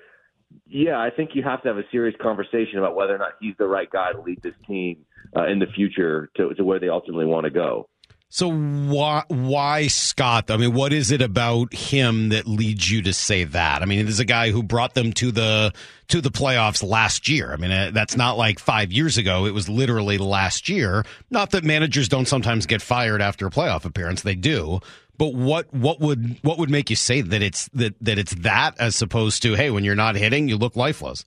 [0.67, 3.55] Yeah, I think you have to have a serious conversation about whether or not he's
[3.59, 5.05] the right guy to lead this team
[5.37, 7.89] uh, in the future to, to where they ultimately want to go.
[8.35, 10.51] So why why Scott?
[10.51, 13.83] I mean, what is it about him that leads you to say that?
[13.83, 15.75] I mean, this is a guy who brought them to the
[16.09, 17.53] to the playoffs last year.
[17.53, 19.45] I mean, uh, that's not like 5 years ago.
[19.45, 21.05] It was literally last year.
[21.31, 24.81] Not that managers don't sometimes get fired after a playoff appearance, they do.
[25.19, 28.81] But what what would what would make you say that it's that that it's that
[28.81, 31.27] as opposed to hey, when you're not hitting, you look lifeless?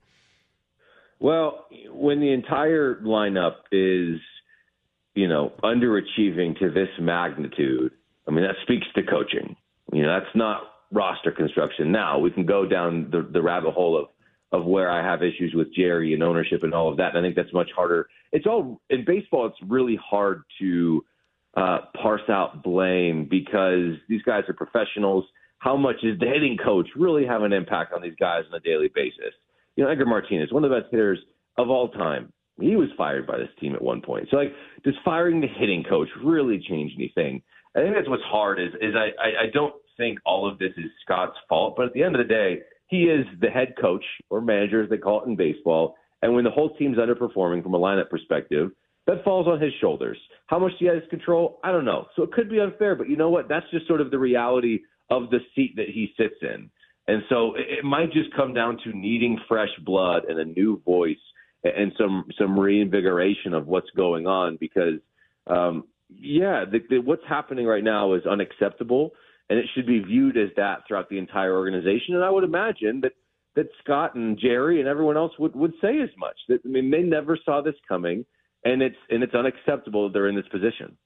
[1.19, 4.19] Well, when the entire lineup is
[5.15, 7.91] you know, underachieving to this magnitude,
[8.27, 9.55] I mean, that speaks to coaching.
[9.91, 11.91] You know, that's not roster construction.
[11.91, 14.07] Now we can go down the, the rabbit hole of
[14.51, 17.15] of where I have issues with Jerry and ownership and all of that.
[17.15, 18.07] And I think that's much harder.
[18.31, 19.47] It's all in baseball.
[19.47, 21.03] It's really hard to
[21.57, 25.25] uh, parse out blame because these guys are professionals.
[25.57, 28.61] How much is the hitting coach really have an impact on these guys on a
[28.61, 29.33] daily basis?
[29.75, 31.19] You know, Edgar Martinez, one of the best hitters
[31.57, 34.27] of all time, he was fired by this team at one point.
[34.31, 37.41] So like, does firing the hitting coach really change anything?
[37.75, 40.71] I think that's what's hard is is I, I, I don't think all of this
[40.77, 44.03] is Scott's fault, but at the end of the day, he is the head coach
[44.29, 45.95] or manager as they call it in baseball.
[46.21, 48.71] And when the whole team's underperforming from a lineup perspective,
[49.07, 50.17] that falls on his shoulders.
[50.47, 52.07] How much he has control, I don't know.
[52.15, 53.47] So it could be unfair, but you know what?
[53.47, 56.69] That's just sort of the reality of the seat that he sits in.
[57.07, 60.81] And so it, it might just come down to needing fresh blood and a new
[60.85, 61.17] voice
[61.69, 64.99] and some some reinvigoration of what's going on because
[65.47, 69.11] um, yeah, the, the, what's happening right now is unacceptable,
[69.49, 72.15] and it should be viewed as that throughout the entire organization.
[72.15, 73.13] And I would imagine that
[73.55, 76.35] that Scott and Jerry and everyone else would would say as much.
[76.49, 78.25] That I mean, they never saw this coming,
[78.63, 80.97] and it's and it's unacceptable that they're in this position.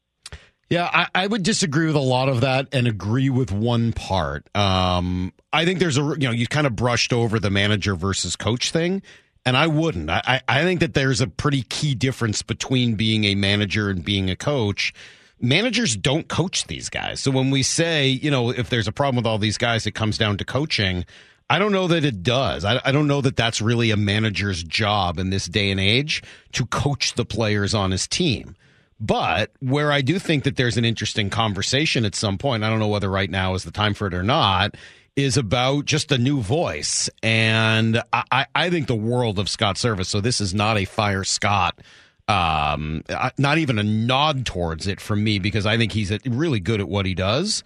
[0.70, 4.56] Yeah, I, I, would disagree with a lot of that and agree with one part.
[4.56, 8.36] Um, I think there's a you know you kind of brushed over the manager versus
[8.36, 9.02] coach thing,
[9.50, 10.12] and I wouldn't.
[10.12, 14.30] I, I think that there's a pretty key difference between being a manager and being
[14.30, 14.94] a coach.
[15.42, 17.20] Managers don't coach these guys.
[17.20, 19.96] So when we say, you know, if there's a problem with all these guys, it
[19.96, 21.04] comes down to coaching.
[21.50, 22.64] I don't know that it does.
[22.64, 26.22] I, I don't know that that's really a manager's job in this day and age
[26.52, 28.56] to coach the players on his team.
[29.00, 32.78] But where I do think that there's an interesting conversation at some point, I don't
[32.78, 34.76] know whether right now is the time for it or not,
[35.16, 37.10] is about just a new voice.
[37.24, 40.06] And I, I think the world of Scott Servais.
[40.06, 41.80] So this is not a fire Scott,
[42.28, 43.04] um,
[43.38, 46.88] not even a nod towards it from me because I think he's really good at
[46.88, 47.64] what he does.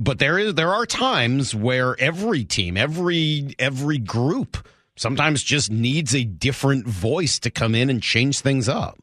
[0.00, 4.56] But there is there are times where every team, every every group,
[4.96, 8.98] sometimes just needs a different voice to come in and change things up.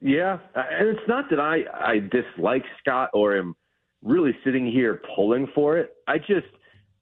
[0.00, 3.56] Yeah, and it's not that I I dislike Scott or am
[4.04, 5.94] really sitting here pulling for it.
[6.06, 6.46] I just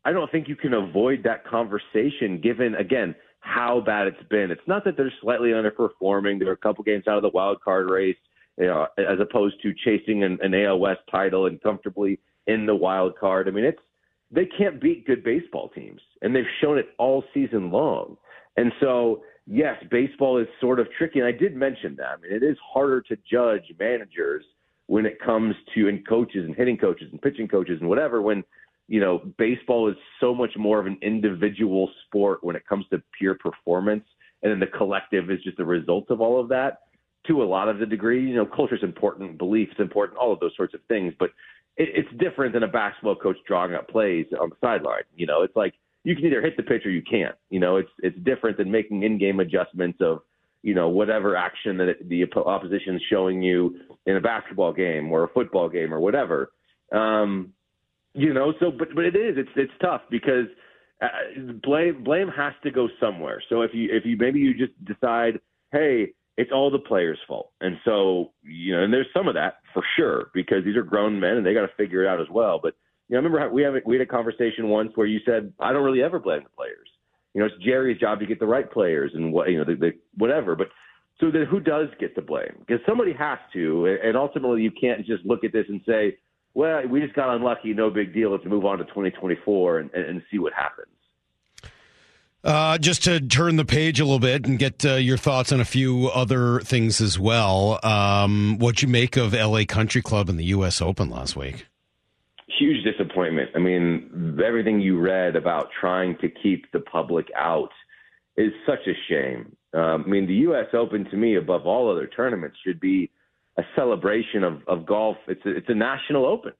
[0.04, 4.52] I don't think you can avoid that conversation given again how bad it's been.
[4.52, 6.38] It's not that they're slightly underperforming.
[6.38, 8.16] They're a couple games out of the wild card race,
[8.56, 12.74] you know, as opposed to chasing an, an AL West title and comfortably in the
[12.74, 13.48] wild card.
[13.48, 13.82] I mean, it's
[14.30, 18.16] they can't beat good baseball teams, and they've shown it all season long.
[18.56, 21.18] And so, yes, baseball is sort of tricky.
[21.18, 22.06] And I did mention that.
[22.06, 24.44] I mean, it is harder to judge managers
[24.86, 28.42] when it comes to and coaches and hitting coaches and pitching coaches and whatever when
[28.88, 33.02] you know baseball is so much more of an individual sport when it comes to
[33.18, 34.04] pure performance
[34.42, 36.80] and then the collective is just a result of all of that
[37.26, 40.40] to a lot of the degree you know culture is important beliefs important all of
[40.40, 41.30] those sorts of things but
[41.76, 45.42] it, it's different than a basketball coach drawing up plays on the sideline you know?
[45.42, 47.76] It's like you can either hit the pitch or you can't you know?
[47.76, 50.22] It's it's different than making in-game adjustments of
[50.62, 55.24] you know whatever action that the opposition is showing you in a basketball game or
[55.24, 56.52] a football game or whatever.
[56.92, 57.52] Um,
[58.14, 60.46] you know, so but but it is it's it's tough because
[61.02, 61.06] uh,
[61.62, 63.42] blame blame has to go somewhere.
[63.48, 65.40] So if you if you maybe you just decide,
[65.72, 69.58] hey, it's all the players' fault, and so you know, and there's some of that
[69.74, 72.28] for sure because these are grown men and they got to figure it out as
[72.30, 72.60] well.
[72.62, 72.74] But
[73.08, 75.52] you know, I remember how we have we had a conversation once where you said
[75.58, 76.88] I don't really ever blame the players
[77.34, 79.74] you know, it's Jerry's job to get the right players and what you know, the,
[79.74, 80.54] the whatever.
[80.54, 80.68] But
[81.20, 82.54] so then, who does get the blame?
[82.58, 86.18] Because somebody has to, and ultimately, you can't just look at this and say,
[86.54, 88.32] "Well, we just got unlucky, no big deal.
[88.32, 90.88] Let's move on to 2024 and, and, and see what happens."
[92.44, 95.60] Uh, just to turn the page a little bit and get uh, your thoughts on
[95.60, 97.78] a few other things as well.
[97.84, 100.82] Um, what you make of LA Country Club in the U.S.
[100.82, 101.66] Open last week?
[102.58, 103.50] Huge disappointment.
[103.54, 107.70] I mean, everything you read about trying to keep the public out
[108.36, 109.56] is such a shame.
[109.74, 110.66] Um, I mean, the U.S.
[110.74, 113.10] Open to me, above all other tournaments, should be
[113.58, 115.16] a celebration of, of golf.
[115.28, 116.52] It's a, it's a national open,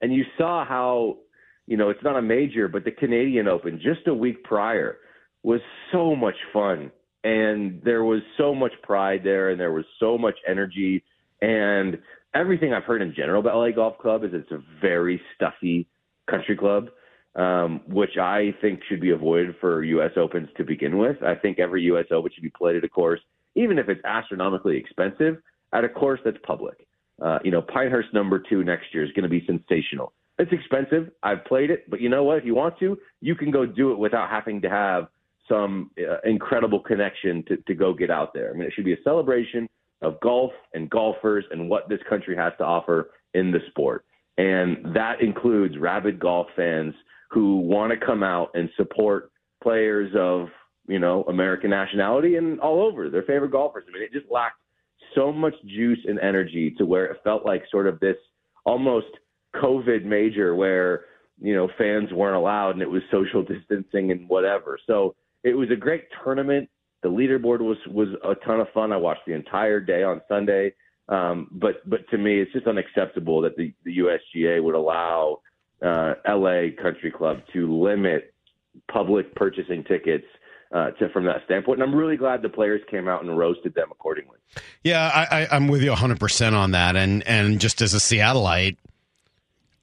[0.00, 1.18] and you saw how
[1.66, 4.98] you know it's not a major, but the Canadian Open just a week prior
[5.42, 5.60] was
[5.92, 6.90] so much fun,
[7.22, 11.02] and there was so much pride there, and there was so much energy,
[11.42, 11.98] and
[12.34, 15.86] everything I've heard in general about LA Golf Club is it's a very stuffy
[16.28, 16.88] country club,
[17.36, 20.12] um, which I think should be avoided for U.S.
[20.16, 21.22] Opens to begin with.
[21.22, 22.06] I think every U.S.
[22.10, 23.20] Open should be played at a course,
[23.54, 25.36] even if it's astronomically expensive,
[25.72, 26.86] at a course that's public.
[27.22, 30.12] Uh, you know, Pinehurst number two next year is going to be sensational.
[30.38, 31.10] It's expensive.
[31.22, 32.38] I've played it, but you know what?
[32.38, 35.06] If you want to, you can go do it without having to have
[35.48, 38.50] some uh, incredible connection to, to go get out there.
[38.50, 39.68] I mean, it should be a celebration
[40.04, 44.04] of golf and golfers and what this country has to offer in the sport.
[44.36, 46.94] And that includes rabid golf fans
[47.30, 49.30] who want to come out and support
[49.62, 50.48] players of,
[50.86, 53.84] you know, American nationality and all over their favorite golfers.
[53.88, 54.58] I mean, it just lacked
[55.14, 58.16] so much juice and energy to where it felt like sort of this
[58.64, 59.06] almost
[59.56, 61.06] COVID major where,
[61.40, 64.78] you know, fans weren't allowed and it was social distancing and whatever.
[64.86, 66.68] So it was a great tournament.
[67.04, 68.90] The leaderboard was was a ton of fun.
[68.90, 70.72] I watched the entire day on Sunday.
[71.10, 75.42] Um, but but to me, it's just unacceptable that the, the USGA would allow
[75.82, 78.32] uh, LA Country Club to limit
[78.90, 80.24] public purchasing tickets
[80.72, 81.82] uh, to, from that standpoint.
[81.82, 84.38] And I'm really glad the players came out and roasted them accordingly.
[84.82, 86.96] Yeah, I, I, I'm with you 100 percent on that.
[86.96, 88.78] And and just as a Seattleite,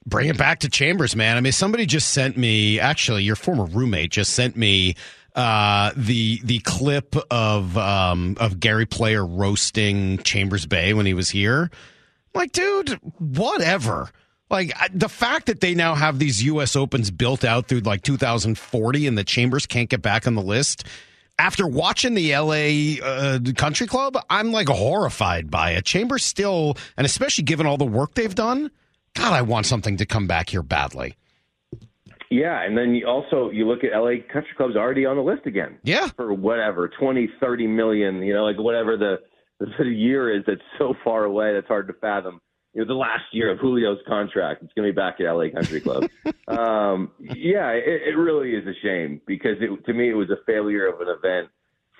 [0.04, 1.36] bring it back to Chambers, man.
[1.36, 2.80] I mean, somebody just sent me.
[2.80, 4.96] Actually, your former roommate just sent me
[5.34, 11.30] uh, the the clip of um, of Gary Player roasting Chambers Bay when he was
[11.30, 11.70] here.
[12.34, 14.10] Like, dude, whatever.
[14.50, 16.76] Like the fact that they now have these U.S.
[16.76, 20.84] Opens built out through like 2040, and the Chambers can't get back on the list.
[21.38, 23.00] After watching the L.A.
[23.02, 25.86] Uh, Country Club, I'm like horrified by it.
[25.86, 28.70] Chambers still, and especially given all the work they've done,
[29.14, 31.16] God, I want something to come back here badly.
[32.32, 35.44] Yeah, and then you also you look at LA Country Club's already on the list
[35.44, 35.78] again.
[35.84, 36.08] Yeah.
[36.16, 39.20] For whatever, 20, 30 million, you know, like whatever the
[39.60, 42.40] the year is that's so far away that's hard to fathom.
[42.72, 45.50] You know, the last year of Julio's contract, it's going to be back at LA
[45.50, 46.04] Country Club.
[46.48, 50.42] um, yeah, it, it really is a shame because it, to me it was a
[50.46, 51.50] failure of an event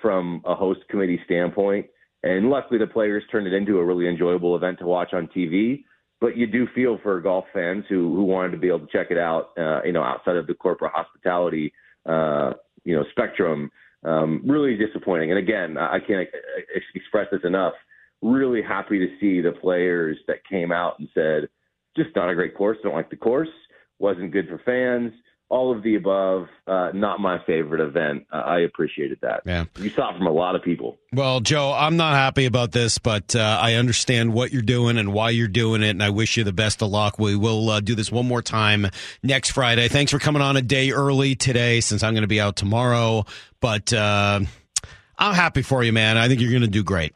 [0.01, 1.85] from a host committee standpoint.
[2.23, 5.83] And luckily, the players turned it into a really enjoyable event to watch on TV.
[6.23, 9.07] But you do feel for golf fans who who wanted to be able to check
[9.09, 11.73] it out, uh, you know, outside of the corporate hospitality,
[12.05, 12.53] uh,
[12.85, 13.69] you know, spectrum.
[14.05, 15.31] Um, really disappointing.
[15.31, 16.25] And again, I can't
[16.73, 17.73] ex- express this enough.
[18.21, 21.49] Really happy to see the players that came out and said,
[21.97, 22.77] just not a great course.
[22.83, 23.49] Don't like the course.
[23.99, 25.11] Wasn't good for fans.
[25.53, 26.47] All of the above.
[26.65, 28.25] Uh, not my favorite event.
[28.33, 29.41] Uh, I appreciated that.
[29.45, 29.65] Yeah.
[29.77, 30.97] You saw it from a lot of people.
[31.13, 35.13] Well, Joe, I'm not happy about this, but uh, I understand what you're doing and
[35.13, 37.19] why you're doing it, and I wish you the best of luck.
[37.19, 38.87] We will uh, do this one more time
[39.21, 39.89] next Friday.
[39.89, 43.25] Thanks for coming on a day early today, since I'm going to be out tomorrow.
[43.59, 44.39] But uh,
[45.19, 46.17] I'm happy for you, man.
[46.17, 47.13] I think you're going to do great.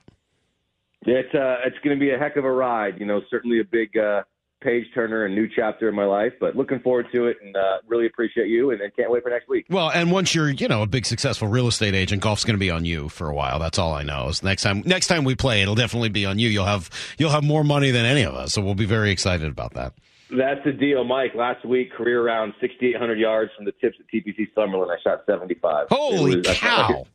[1.07, 2.99] It's uh, it's going to be a heck of a ride.
[2.99, 4.21] You know, certainly a big uh,
[4.61, 6.33] page turner and new chapter in my life.
[6.39, 9.29] But looking forward to it, and uh, really appreciate you, and, and can't wait for
[9.29, 9.65] next week.
[9.69, 12.59] Well, and once you're, you know, a big successful real estate agent, golf's going to
[12.59, 13.59] be on you for a while.
[13.59, 14.29] That's all I know.
[14.29, 16.49] Is next time, next time we play, it'll definitely be on you.
[16.49, 19.47] You'll have you'll have more money than any of us, so we'll be very excited
[19.49, 19.93] about that.
[20.29, 21.35] That's the deal, Mike.
[21.35, 24.89] Last week, career round, 6,800 yards from the tips at TPC Summerlin.
[24.91, 25.87] I shot 75.
[25.89, 27.05] Holy was- I cow!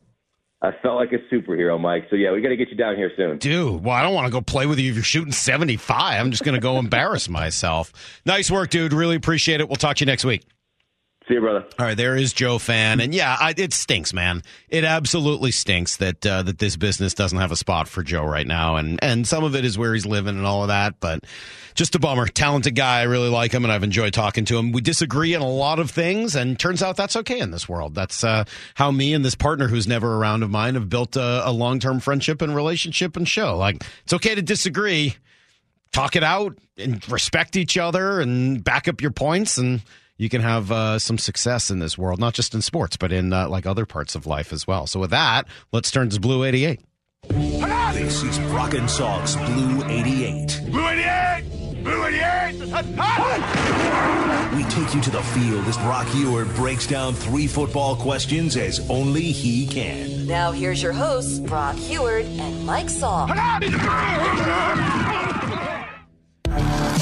[0.63, 2.07] I felt like a superhero, Mike.
[2.09, 3.37] So yeah, we got to get you down here soon.
[3.37, 6.21] Dude, well, I don't want to go play with you if you're shooting 75.
[6.21, 7.91] I'm just going to go embarrass myself.
[8.25, 8.93] Nice work, dude.
[8.93, 9.67] Really appreciate it.
[9.67, 10.45] We'll talk to you next week.
[11.27, 11.65] See you, brother.
[11.79, 14.43] All right, there is Joe Fann, and yeah, I, it stinks, man.
[14.67, 18.45] It absolutely stinks that uh, that this business doesn't have a spot for Joe right
[18.45, 21.23] now, and and some of it is where he's living and all of that, but
[21.75, 22.27] just a bummer.
[22.27, 24.73] Talented guy, I really like him, and I've enjoyed talking to him.
[24.73, 27.95] We disagree on a lot of things, and turns out that's okay in this world.
[27.95, 28.43] That's uh,
[28.75, 31.79] how me and this partner, who's never around of mine, have built a, a long
[31.79, 33.55] term friendship and relationship and show.
[33.55, 35.15] Like it's okay to disagree
[35.93, 39.81] talk it out and respect each other and back up your points and
[40.23, 43.33] you can have uh, some success in this world not just in sports but in
[43.33, 46.45] uh, like other parts of life as well so with that let's turn to blue
[46.45, 46.79] 88
[47.93, 50.61] This is Brock and Salk's Blue 88.
[50.71, 51.43] Blue 88!
[51.83, 52.55] Blue 88!
[54.57, 58.79] We take you to the field as Brock Huard breaks down three football questions as
[58.89, 60.25] only he can.
[60.25, 63.29] Now here's your hosts, Brock Huard and Mike Salk.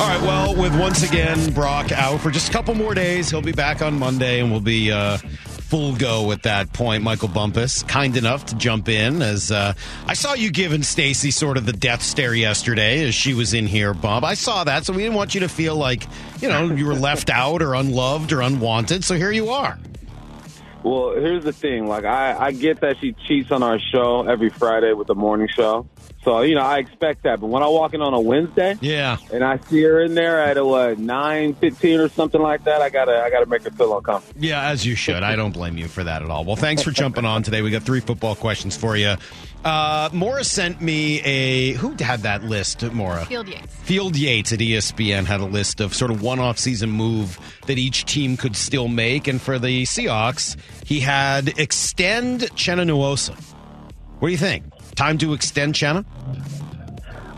[0.02, 3.40] All right well with once again brock out for just a couple more days he'll
[3.40, 7.84] be back on monday and we'll be uh, full go at that point michael bumpus
[7.84, 9.72] kind enough to jump in as uh,
[10.08, 13.68] i saw you giving stacy sort of the death stare yesterday as she was in
[13.68, 14.24] here Bob.
[14.24, 16.08] i saw that so we didn't want you to feel like
[16.40, 19.78] you know you were left out or unloved or unwanted so here you are
[20.84, 21.86] Well, here's the thing.
[21.88, 25.48] Like, I, I get that she cheats on our show every Friday with the morning
[25.56, 25.86] show.
[26.24, 27.40] So, you know, I expect that.
[27.40, 30.40] But when I walk in on a Wednesday yeah and I see her in there
[30.40, 33.72] at, a, what, 9.15 or something like that, I got to I gotta make her
[33.72, 34.40] feel uncomfortable.
[34.40, 35.24] Yeah, as you should.
[35.24, 36.46] I don't blame you for that at all.
[36.46, 37.62] Well, thanks for jumping on today.
[37.62, 39.16] We got three football questions for you.
[39.64, 43.26] Uh, Maura sent me a who had that list, Maura?
[43.26, 43.76] Field Yates.
[43.76, 47.78] Field Yates at ESPN had a list of sort of one off season move that
[47.78, 49.28] each team could still make.
[49.28, 53.36] And for the Seahawks, he had extend Chenna Nwosu.
[54.20, 54.64] What do you think?
[54.96, 56.06] Time to extend Chenna?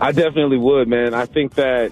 [0.02, 1.14] I definitely would, man.
[1.14, 1.92] I think that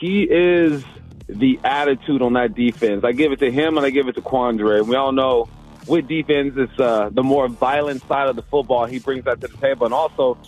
[0.00, 0.84] he is
[1.28, 3.04] the attitude on that defense.
[3.04, 4.84] I give it to him and I give it to Quandre.
[4.86, 5.48] We all know
[5.86, 8.86] with defense, it's uh, the more violent side of the football.
[8.86, 9.86] He brings that to the table.
[9.86, 10.38] And also,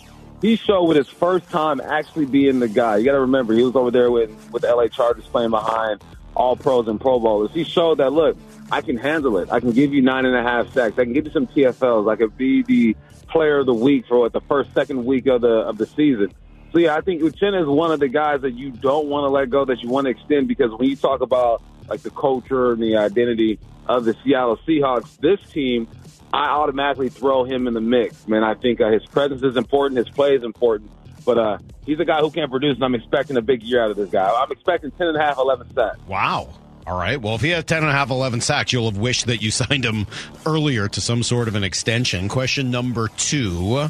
[0.41, 2.97] he showed with his first time actually being the guy.
[2.97, 6.01] You got to remember, he was over there with, with the LA Chargers playing behind
[6.35, 7.51] all pros and pro bowlers.
[7.51, 8.37] He showed that, look,
[8.71, 9.51] I can handle it.
[9.51, 10.99] I can give you nine and a half sacks.
[10.99, 12.11] I can give you some TFLs.
[12.11, 12.95] I could be the
[13.37, 16.33] player of the week for what, the first, second week of the of the season.
[16.71, 19.29] So yeah, I think Uchenna is one of the guys that you don't want to
[19.29, 22.71] let go, that you want to extend because when you talk about like the culture
[22.73, 25.87] and the identity of the Seattle Seahawks, this team,
[26.33, 28.27] I automatically throw him in the mix.
[28.27, 30.91] Man, I think uh, his presence is important, his play is important,
[31.23, 33.91] but uh, he's a guy who can't produce, and I'm expecting a big year out
[33.91, 34.29] of this guy.
[34.29, 35.99] I'm expecting 10 and a half, 11 sacks.
[36.07, 36.49] Wow.
[36.87, 37.21] All right.
[37.21, 39.51] Well, if he has 10 and a half, 11 sacks, you'll have wished that you
[39.51, 40.07] signed him
[40.45, 42.29] earlier to some sort of an extension.
[42.29, 43.89] Question number two.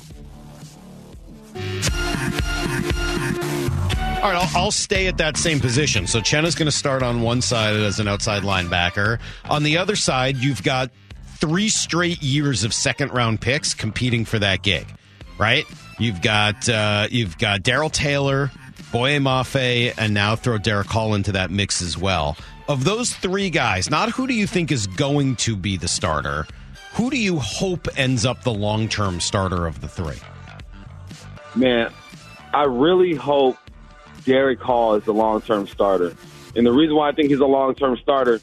[4.17, 6.07] All right, I'll, I'll stay at that same position.
[6.07, 9.19] So Chen is going to start on one side as an outside linebacker.
[9.47, 10.89] On the other side, you've got
[11.35, 14.87] three straight years of second round picks competing for that gig,
[15.37, 15.65] right?
[15.99, 18.51] You've got uh, you've got Darrell Taylor,
[18.91, 22.35] Boye Mafe, and now throw Derick Hall into that mix as well.
[22.69, 26.45] Of those three guys, not who do you think is going to be the starter?
[26.95, 30.17] Who do you hope ends up the long term starter of the three?
[31.55, 31.93] Man,
[32.53, 33.57] I really hope
[34.25, 36.13] Derick Hall is the long term starter.
[36.57, 38.41] And the reason why I think he's a long term starter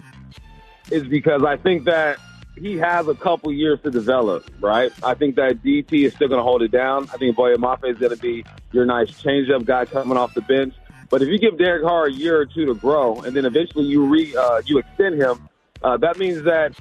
[0.90, 2.18] is because I think that
[2.56, 4.90] he has a couple years to develop, right?
[5.02, 7.10] I think that DT is still going to hold it down.
[7.12, 10.40] I think Boye Mafe is going to be your nice changeup guy coming off the
[10.42, 10.74] bench.
[11.10, 13.84] But if you give Derick Hall a year or two to grow, and then eventually
[13.84, 15.48] you re uh, you extend him,
[15.82, 16.74] uh, that means that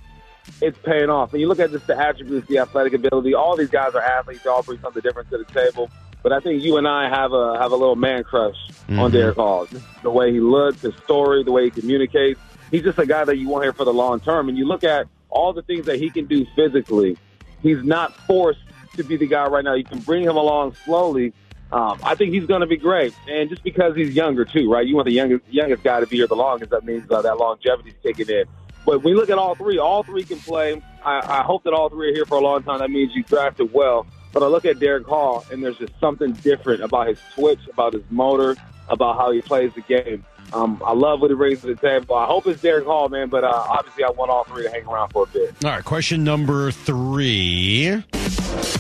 [0.62, 1.34] it's paying off.
[1.34, 3.34] And you look at just the attributes, the athletic ability.
[3.34, 4.44] All these guys are athletes.
[4.44, 5.90] They all bring something different to the table.
[6.22, 8.56] But I think you and I have a have a little man crush
[8.88, 9.00] mm-hmm.
[9.00, 9.68] on Derick Hall.
[10.02, 12.40] The way he looks, his story, the way he communicates.
[12.72, 14.50] He's just a guy that you want here for the long term.
[14.50, 17.18] And you look at all the things that he can do physically.
[17.62, 18.62] He's not forced
[18.96, 19.74] to be the guy right now.
[19.74, 21.34] You can bring him along slowly.
[21.74, 24.86] Um, I think he's going to be great, and just because he's younger too, right?
[24.86, 26.70] You want the youngest youngest guy to be here the longest.
[26.70, 28.46] That means uh, that longevity's kicking in.
[28.86, 30.80] But we look at all three, all three can play.
[31.04, 32.78] I, I hope that all three are here for a long time.
[32.78, 34.06] That means you drafted well.
[34.34, 37.94] But I look at Derick Hall, and there's just something different about his twitch, about
[37.94, 38.56] his motor,
[38.90, 40.24] about how he plays the game.
[40.54, 42.16] Um, I love what he brings to the table.
[42.16, 44.86] I hope it's Derick Hall, man, but uh, obviously I want all three to hang
[44.86, 45.56] around for a bit.
[45.64, 47.92] All right, question number three.
[47.92, 48.00] All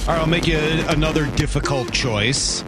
[0.07, 0.57] right, I'll make you
[0.89, 2.63] another difficult choice.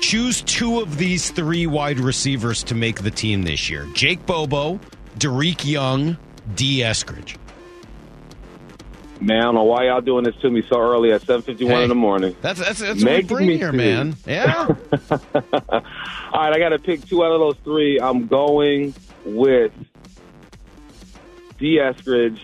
[0.00, 4.80] Choose two of these three wide receivers to make the team this year Jake Bobo,
[5.18, 6.16] Dareke Young,
[6.54, 6.78] D.
[6.78, 7.36] Eskridge.
[9.20, 11.64] Man, I don't know why y'all doing this to me so early at seven fifty
[11.64, 12.34] one hey, in the morning.
[12.40, 14.16] That's that's, that's what we bring here, man.
[14.26, 14.66] Yeah.
[15.12, 18.00] All right, I got to pick two out of those three.
[18.00, 18.94] I'm going
[19.26, 19.72] with
[21.58, 22.40] Dee Eskridge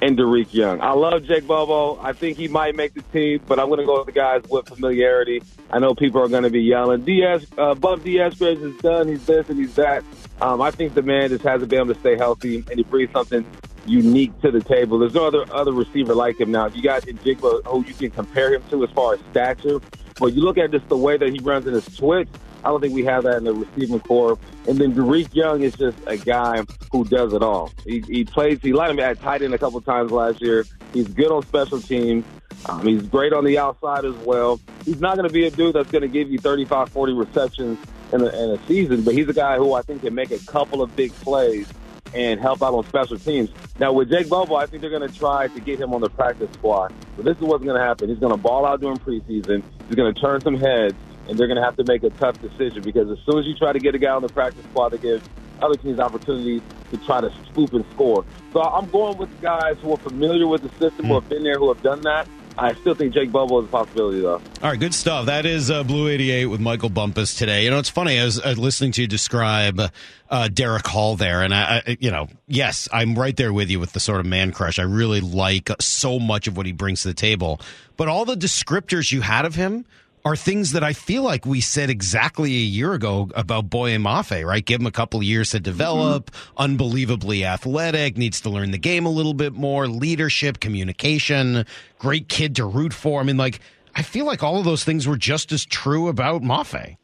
[0.00, 0.80] and Dareke Young.
[0.80, 2.00] I love Jake Bobo.
[2.00, 4.42] I think he might make the team, but I'm going to go with the guys
[4.48, 5.42] with familiarity.
[5.70, 9.08] I know people are going to be yelling, DS, uh, Buff Eskridge is done.
[9.08, 10.04] He's this and he's that.
[10.40, 13.10] Um, I think the man just hasn't been able to stay healthy, and he brings
[13.10, 13.44] something
[13.86, 14.98] unique to the table.
[14.98, 16.66] There's no other other receiver like him now.
[16.66, 19.80] You got Njigba, who you can compare him to as far as stature,
[20.18, 22.28] but you look at just the way that he runs in his twitch.
[22.64, 24.38] I don't think we have that in the receiving core.
[24.66, 27.70] And then Dareke Young is just a guy who does it all.
[27.84, 28.60] He, he plays.
[28.60, 30.64] He let him at tight end a couple times last year.
[30.92, 32.24] He's good on special teams.
[32.66, 34.60] Um, he's great on the outside as well.
[34.84, 37.78] He's not going to be a dude that's going to give you 35, 40 receptions
[38.12, 40.38] in a, in a season, but he's a guy who I think can make a
[40.38, 41.68] couple of big plays
[42.14, 43.50] and help out on special teams.
[43.78, 46.08] Now with Jake Bobo, I think they're going to try to get him on the
[46.08, 46.92] practice squad.
[47.16, 48.08] But this is what's going to happen.
[48.08, 49.62] He's going to ball out during preseason.
[49.86, 50.96] He's going to turn some heads,
[51.28, 53.54] and they're going to have to make a tough decision because as soon as you
[53.54, 55.22] try to get a guy on the practice squad, they give
[55.60, 58.24] other teams opportunities to try to scoop and score.
[58.52, 61.58] So I'm going with guys who are familiar with the system, who have been there,
[61.58, 62.28] who have done that.
[62.56, 64.34] I still think Jake Bobo is a possibility, though.
[64.34, 65.26] All right, good stuff.
[65.26, 67.62] That is uh, Blue 88 with Michael Bumpus today.
[67.62, 68.18] You know, it's funny.
[68.18, 69.80] I was uh, listening to you describe
[70.28, 73.78] uh, Derick Hall there, and I, I, you know, yes, I'm right there with you
[73.78, 74.80] with the sort of man crush.
[74.80, 77.60] I really like so much of what he brings to the table.
[77.96, 79.84] But all the descriptors you had of him
[80.28, 84.44] are things that I feel like we said exactly a year ago about Boye Mafe,
[84.46, 84.62] right?
[84.64, 86.58] Give him a couple years to develop, mm-hmm.
[86.58, 91.64] unbelievably athletic, needs to learn the game a little bit more, leadership, communication,
[91.98, 93.20] great kid to root for.
[93.20, 93.60] I mean, like,
[93.94, 96.98] I feel like all of those things were just as true about Mafe.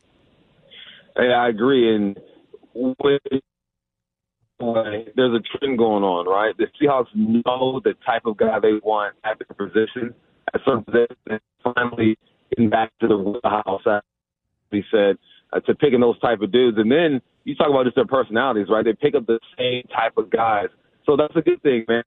[1.17, 1.95] I agree.
[1.95, 2.19] And
[2.77, 3.23] with
[4.61, 6.55] there's a trend going on, right?
[6.59, 10.15] The Seahawks know the type of guy they want at the position.
[10.53, 12.19] At some position, finally
[12.57, 14.03] getting back to the wheelhouse,
[14.71, 15.17] he said,
[15.53, 16.79] uh, to picking those type of dudes.
[16.79, 18.85] And then you talk about just their personalities, right?
[18.85, 20.69] They pick up the same type of guys.
[21.07, 22.03] So that's a good thing, man.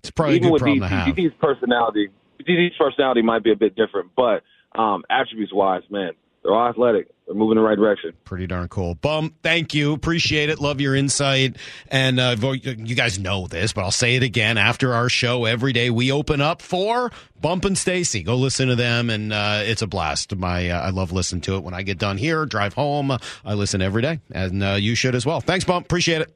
[0.00, 2.08] It's probably Even a good with problem DT's personality,
[2.40, 4.42] DT's personality might be a bit different, but
[4.78, 6.12] um, attributes wise, man,
[6.42, 7.08] they're all athletic.
[7.26, 8.12] They're moving in the right direction.
[8.24, 8.96] Pretty darn cool.
[8.96, 9.92] Bum, thank you.
[9.92, 10.58] Appreciate it.
[10.58, 11.56] Love your insight.
[11.88, 14.58] And uh, you guys know this, but I'll say it again.
[14.58, 18.22] After our show every day, we open up for Bump and Stacy.
[18.22, 20.34] Go listen to them, and uh, it's a blast.
[20.34, 23.12] My uh, I love listening to it when I get done here, drive home.
[23.44, 25.40] I listen every day, and uh, you should as well.
[25.40, 25.86] Thanks, Bump.
[25.86, 26.34] Appreciate it.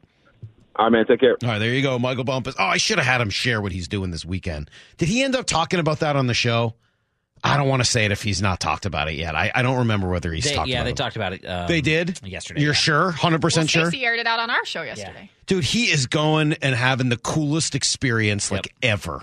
[0.77, 1.07] All right, man.
[1.07, 1.37] Take care.
[1.43, 1.99] All right, there you go.
[1.99, 2.55] Michael Bumpus.
[2.59, 4.71] Oh, I should have had him share what he's doing this weekend.
[4.97, 6.75] Did he end up talking about that on the show?
[7.45, 9.35] I don't want to say it if he's not talked about it yet.
[9.37, 10.97] I, I don't remember whether he's They- talked yeah, about they it.
[10.97, 11.45] talked about it.
[11.45, 12.63] Um, They did yesterday.
[12.63, 12.75] You're yeah.
[12.79, 13.11] sure?
[13.11, 13.91] Hundred Well, percent sure.
[13.91, 15.31] Stacey aired it out on our show yesterday.
[15.47, 19.23] Dude, he is going and having the coolest experience like ever.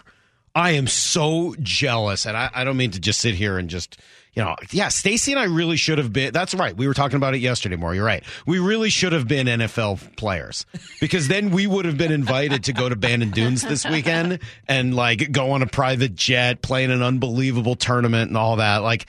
[0.53, 3.97] I am so jealous, and I, I don't mean to just sit here and just
[4.33, 4.87] you know, yeah.
[4.87, 6.31] Stacy and I really should have been.
[6.31, 6.75] That's right.
[6.75, 7.75] We were talking about it yesterday.
[7.75, 8.23] More, you're right.
[8.45, 10.65] We really should have been NFL players
[11.01, 14.95] because then we would have been invited to go to Bandon Dunes this weekend and
[14.95, 18.77] like go on a private jet, play in an unbelievable tournament and all that.
[18.77, 19.05] Like,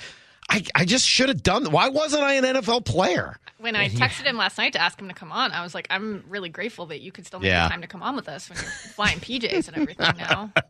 [0.49, 1.71] I I just should have done.
[1.71, 3.39] Why wasn't I an NFL player?
[3.63, 5.87] When I texted him last night to ask him to come on, I was like,
[5.89, 7.65] I'm really grateful that you could still make Yeah.
[7.65, 10.53] the time to come on with us when you're flying PJs and everything now.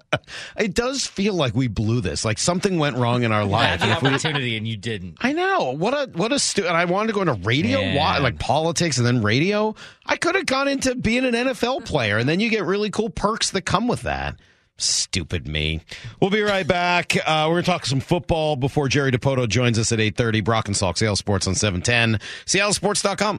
[0.59, 2.25] It does feel like we blew this.
[2.25, 3.81] Like something went wrong in our You life.
[3.81, 5.17] had the we- opportunity and you didn't.
[5.21, 8.19] I know what a what a stu- and I wanted to go into radio, why
[8.19, 9.75] like politics, and then radio.
[10.07, 13.09] I could have gone into being an NFL player, and then you get really cool
[13.09, 14.37] perks that come with that.
[14.79, 15.83] Stupid me.
[16.21, 17.17] We'll be right back.
[17.17, 20.41] Uh, we're going to talk some football before Jerry Dipoto joins us at eight thirty.
[20.41, 22.19] Brock and Salk, Seattle Sports on seven ten.
[22.47, 23.39] SeattleSports.com.